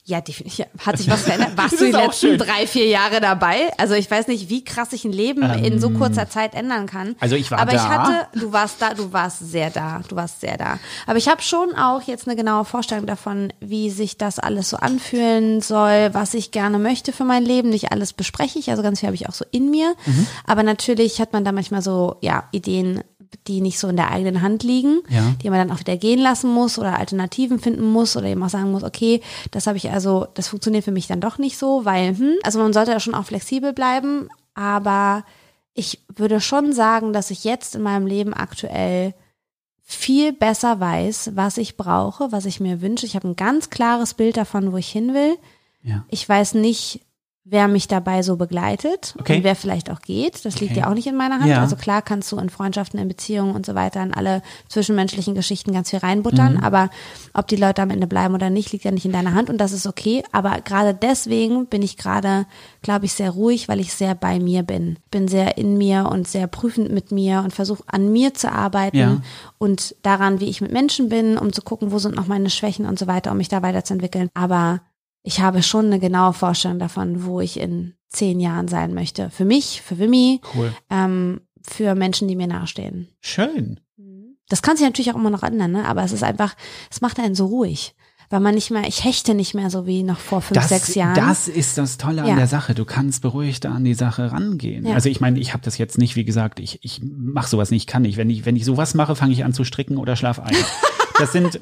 [0.04, 0.66] Ja, definitiv.
[0.84, 1.52] Hat sich was verändert.
[1.56, 2.38] Warst du die letzten schön.
[2.38, 3.70] drei, vier Jahre dabei?
[3.78, 7.08] Also ich weiß nicht, wie krass sich ein Leben in so kurzer Zeit ändern kann.
[7.08, 7.88] Ähm, Also ich war Aber ich da.
[7.88, 10.80] hatte, du warst da, du warst sehr da, du warst sehr da.
[11.06, 14.76] Aber ich habe schon auch jetzt eine genaue Vorstellung davon, wie sich das alles so
[14.76, 17.68] anfühlen soll, was ich gerne möchte für mein Leben.
[17.70, 19.94] Nicht alles bespreche ich, also ganz viel habe ich auch so in mir.
[20.06, 20.26] Mhm.
[20.44, 23.04] Aber natürlich hat man da manchmal so, ja, Ideen,
[23.46, 25.34] die nicht so in der eigenen Hand liegen, Ja.
[25.42, 28.48] die man dann auch wieder gehen lassen muss oder Alternativen finden muss oder eben auch
[28.48, 29.20] sagen muss, okay,
[29.50, 32.58] das habe ich also, das funktioniert für mich dann doch nicht so, weil, hm, also
[32.58, 35.24] man sollte ja schon auch flexibel bleiben, aber
[35.74, 39.14] ich würde schon sagen, dass ich jetzt in meinem Leben aktuell
[39.82, 43.06] viel besser weiß, was ich brauche, was ich mir wünsche.
[43.06, 45.36] Ich habe ein ganz klares Bild davon, wo ich hin will.
[45.82, 46.04] Ja.
[46.08, 47.00] Ich weiß nicht,
[47.44, 49.38] wer mich dabei so begleitet Okay.
[49.38, 50.44] und wer vielleicht auch geht.
[50.44, 50.80] Das liegt Okay.
[50.82, 51.48] ja auch nicht in meiner Hand.
[51.48, 51.60] Ja.
[51.60, 55.72] Also klar kannst du in Freundschaften, in Beziehungen und so weiter, in alle zwischenmenschlichen Geschichten
[55.72, 56.54] ganz viel reinbuttern.
[56.58, 56.62] Mhm.
[56.64, 56.88] Aber
[57.34, 59.58] ob die Leute am Ende bleiben oder nicht, liegt ja nicht in deiner Hand und
[59.58, 60.22] das ist okay.
[60.30, 62.46] Aber gerade deswegen bin ich gerade,
[62.80, 64.98] glaube ich, sehr ruhig, weil ich sehr bei mir bin.
[65.10, 68.96] Bin sehr in mir und sehr prüfend mit mir und versuche an mir zu arbeiten
[68.96, 69.20] Ja.
[69.58, 72.86] und daran, wie ich mit Menschen bin, um zu gucken, wo sind noch meine Schwächen
[72.86, 74.28] und so weiter, um mich da weiterzuentwickeln.
[74.34, 74.80] Aber
[75.22, 79.30] ich habe schon eine genaue Vorstellung davon, wo ich in zehn Jahren sein möchte.
[79.30, 80.72] Für mich, für Wimmy, Cool.
[80.90, 83.08] ähm, für Menschen, die mir nahestehen.
[83.20, 83.80] Schön.
[84.48, 85.86] Das kann sich natürlich auch immer noch ändern, ne?
[85.86, 86.54] aber es ist einfach,
[86.90, 87.94] es macht einen so ruhig.
[88.28, 90.94] Weil man nicht mehr, ich hechte nicht mehr so wie noch vor fünf, Das, sechs
[90.94, 91.14] Jahren.
[91.14, 92.36] das ist das Tolle an Ja.
[92.36, 92.74] der Sache.
[92.74, 94.86] Du kannst beruhigter an die Sache rangehen.
[94.86, 94.94] Ja.
[94.94, 97.86] Also ich meine, ich habe das jetzt nicht, wie gesagt, ich, ich mache sowas nicht,
[97.86, 98.16] kann ich.
[98.16, 100.56] Wenn ich, wenn ich sowas mache, fange ich an zu stricken oder schlaf ein.
[101.22, 101.60] Das sind,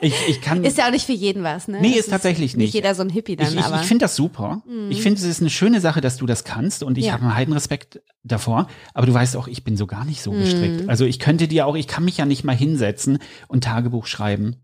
[0.00, 0.64] ich, ich kann.
[0.64, 1.78] ist ja auch nicht für jeden was, ne?
[1.80, 2.66] Nee, Das ist tatsächlich nicht.
[2.66, 3.66] Nicht jeder so ein Hippie dann, ich ich.
[3.68, 3.74] Mhm.
[3.80, 4.62] ich finde das super.
[4.88, 7.12] Ich finde, es ist eine schöne Sache, dass du das kannst und ich Ja.
[7.12, 8.66] habe einen Heidenrespekt davor.
[8.94, 10.40] Aber du weißt auch, ich bin so gar nicht so Mhm.
[10.40, 10.88] gestrickt.
[10.88, 13.18] Also ich könnte dir auch, ich kann mich ja nicht mal hinsetzen
[13.48, 14.56] und Tagebuch schreiben.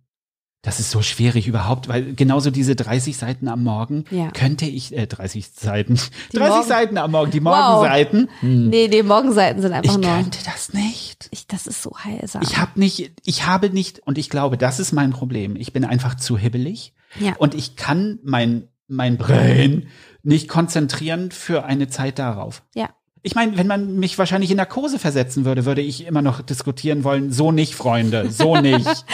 [0.63, 4.31] Das ist so schwierig überhaupt, weil genauso diese 30 Seiten am Morgen Ja.
[4.33, 5.95] könnte ich, äh, 30 Seiten,
[6.33, 7.55] Die 30 Morgen- Seiten am Morgen, die Wow.
[7.55, 8.29] Morgenseiten.
[8.41, 8.69] Hm.
[8.71, 10.13] nee, die Morgenseiten sind einfach Ich nur.
[10.17, 11.06] könnte das nicht.
[11.31, 12.43] Ich, das ist so heilsam.
[12.43, 15.57] Ich habe nicht, ich habe nicht, und ich glaube, das ist mein Problem.
[15.57, 16.95] Ich bin einfach zu hibbelig.
[17.19, 17.35] Ja.
[17.37, 19.89] Und ich kann mein, mein Brain
[20.23, 22.63] nicht konzentrieren für eine Zeit darauf.
[22.75, 22.91] ja.
[23.27, 27.03] Ich meine, wenn man mich wahrscheinlich in Narkose versetzen würde, würde ich immer noch diskutieren
[27.03, 28.87] wollen, so nicht, Freunde, so nicht.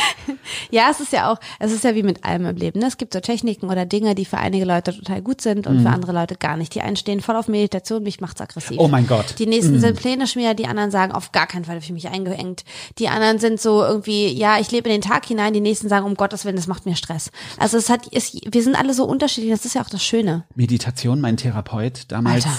[0.71, 2.81] Ja, es ist ja auch, es ist ja wie mit allem im Leben.
[2.81, 2.87] Ne?
[2.87, 5.89] Es gibt so Techniken oder Dinge, die für einige Leute total gut sind und für
[5.89, 6.75] andere Leute gar nicht.
[6.75, 8.77] Die einen stehen voll auf Meditation, mich macht's aggressiv.
[8.77, 8.79] Mhm.
[8.79, 9.35] Oh mein Gott.
[9.39, 12.65] Die nächsten sind Pläne schmier, die anderen sagen, auf gar keinen Fall für mich eingeengt.
[12.99, 16.07] Die anderen sind so irgendwie, ja, ich lebe in den Tag hinein, die nächsten sagen,
[16.07, 17.31] um Gottes Willen, das macht mir Stress.
[17.59, 20.45] Also es hat, es, wir sind alle so unterschiedlich, das ist ja auch das Schöne.
[20.55, 22.47] Meditation, mein Therapeut damals.
[22.47, 22.57] Alter.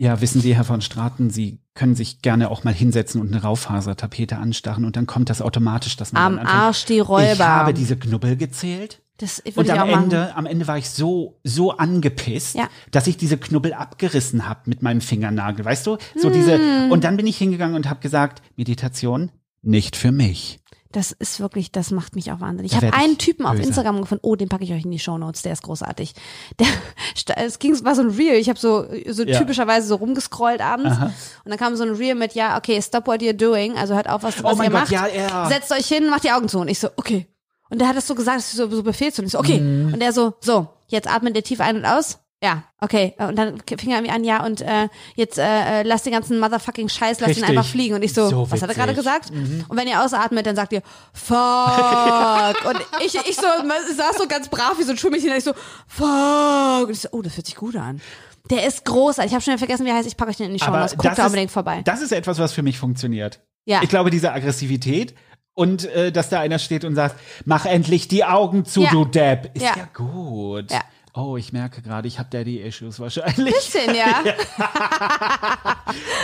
[0.00, 3.42] Ja, wissen Sie, Herr von Straten, Sie können sich gerne auch mal hinsetzen und eine
[3.42, 6.54] Raufasertapete anstarren und dann kommt das automatisch, dass man Am anfängt.
[6.54, 7.32] Arsch die Räuber.
[7.32, 9.02] Ich habe diese Knubbel gezählt.
[9.16, 10.04] Das Und am machen.
[10.04, 12.68] Ende, am Ende war ich so, so angepisst, Ja.
[12.92, 15.64] dass ich diese Knubbel abgerissen habe mit meinem Fingernagel.
[15.64, 15.98] Weißt du?
[16.16, 16.92] So diese, Hm.
[16.92, 19.32] und dann bin ich hingegangen und habe gesagt, Meditation
[19.62, 20.60] nicht für mich.
[20.92, 22.72] Das ist wirklich, das macht mich auch wahnsinnig.
[22.72, 23.64] Ich habe einen Typen auf böse.
[23.64, 24.24] Instagram gefunden.
[24.26, 25.42] Oh, den packe ich euch in die Shownotes.
[25.42, 26.14] Der ist großartig.
[26.58, 26.66] Der,
[27.36, 28.36] es ging, war so ein Reel.
[28.36, 29.38] Ich habe so, so Ja.
[29.38, 30.92] typischerweise so rumgescrollt abends.
[30.92, 31.12] Aha.
[31.44, 33.76] Und dann kam so ein Reel mit, ja, okay, stop what you're doing.
[33.76, 34.92] Also hört auf, was, was Oh mein ihr Gott, macht.
[34.92, 35.46] ja, ja.
[35.48, 36.58] Setzt euch hin, macht die Augen zu.
[36.58, 37.26] Und ich so, okay.
[37.70, 39.20] Und der hat das so gesagt, so, so Befehl zu.
[39.20, 39.60] Und ich so, okay.
[39.60, 39.92] Mhm.
[39.92, 42.18] Und er so, so, jetzt atmet ihr tief ein und aus.
[42.40, 43.14] Ja, okay.
[43.18, 46.38] Und dann fing er irgendwie an, ja, und äh, jetzt äh, äh, lass den ganzen
[46.38, 47.48] motherfucking Scheiß, lass ihn Richtig.
[47.48, 47.96] einfach fliegen.
[47.96, 49.30] Und ich so, So was hat er gerade gesagt?
[49.30, 50.82] Und wenn ihr ausatmet, dann sagt ihr,
[51.12, 52.64] fuck.
[52.64, 55.52] und ich, ich so, saß so ganz brav wie so ein Schulmädchen, und ich so,
[55.88, 56.86] fuck.
[56.86, 58.00] Und ich so, oh, das hört sich gut an.
[58.50, 59.30] Der ist großartig.
[59.30, 60.06] Ich habe schon vergessen, wie er heißt.
[60.08, 60.70] Ich packe euch den in die Show.
[60.70, 61.82] Guckt da unbedingt vorbei.
[61.84, 63.40] Das ist etwas, was für mich funktioniert.
[63.66, 63.80] Ja.
[63.82, 65.14] Ich glaube, diese Aggressivität
[65.54, 68.90] und äh, dass da einer steht und sagt, mach endlich die Augen zu, Ja.
[68.90, 69.88] du Depp, ist ja, Ja.
[69.92, 70.70] gut.
[70.70, 70.80] Ja.
[71.14, 73.54] Oh, ich merke gerade, ich habe Daddy-Issues wahrscheinlich.
[73.54, 74.22] Bisschen, ja.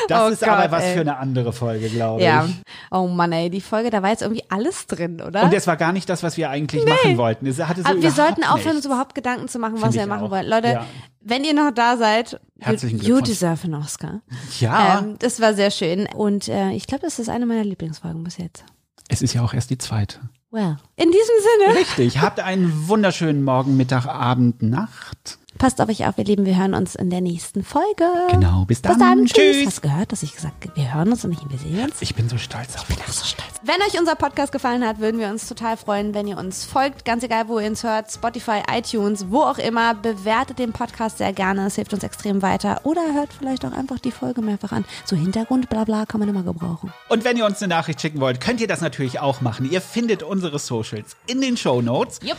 [0.08, 0.94] Das Oh ist aber Gott, was ey.
[0.94, 2.44] für eine andere Folge, glaube Ja.
[2.44, 2.54] ich.
[2.90, 5.44] Oh Mann, ey, die Folge, da war jetzt irgendwie alles drin, oder?
[5.44, 7.46] Und es war gar nicht das, was wir eigentlich machen wollten.
[7.46, 8.86] Es hatte so Aber wir sollten aufhören, uns nichts.
[8.86, 10.30] überhaupt Gedanken zu machen, was Find wir ich machen auch.
[10.30, 10.46] wollen.
[10.48, 10.86] Leute, Ja.
[11.20, 14.20] wenn ihr noch da seid, Herzlichen you, you deserve an Oscar.
[14.60, 16.06] Ja, Ähm, das war sehr schön.
[16.14, 18.64] Und äh, ich glaube, das ist eine meiner Lieblingsfolgen bis jetzt.
[19.08, 20.18] es ist ja auch erst die zweite.
[20.54, 20.76] Well.
[20.94, 21.34] In diesem
[21.66, 22.20] Sinne, Richtig.
[22.20, 25.38] Habt einen wunderschönen Morgen, Mittag, Abend, Nacht.
[25.58, 26.46] Passt auf euch auf, ihr Lieben.
[26.46, 28.04] Wir hören uns in der nächsten Folge.
[28.30, 28.64] Genau.
[28.64, 28.92] Bis dann.
[28.92, 29.24] Bis dann.
[29.26, 29.34] Tschüss.
[29.34, 29.66] Tschüss.
[29.66, 32.02] Hast du gehört, dass ich gesagt habe, wir hören uns und nicht wir sehen uns?
[32.02, 32.96] Ich bin so stolz auf dich.
[32.96, 33.50] bin auch so stolz.
[33.62, 37.04] Wenn euch unser Podcast gefallen hat, würden wir uns total freuen, wenn ihr uns folgt.
[37.04, 38.10] Ganz egal, wo ihr uns hört.
[38.12, 39.94] Spotify, iTunes, wo auch immer.
[39.94, 41.66] Bewertet den Podcast sehr gerne.
[41.66, 42.80] Es hilft uns extrem weiter.
[42.84, 44.84] Oder hört vielleicht auch einfach die Folge mehrfach an.
[45.04, 46.92] So Hintergrund, bla bla, kann man immer gebrauchen.
[47.08, 49.70] Und wenn ihr uns eine Nachricht schicken wollt, könnt ihr das natürlich auch machen.
[49.70, 52.20] Ihr findet unsere Socials in den Show Notes.
[52.22, 52.38] Jupp.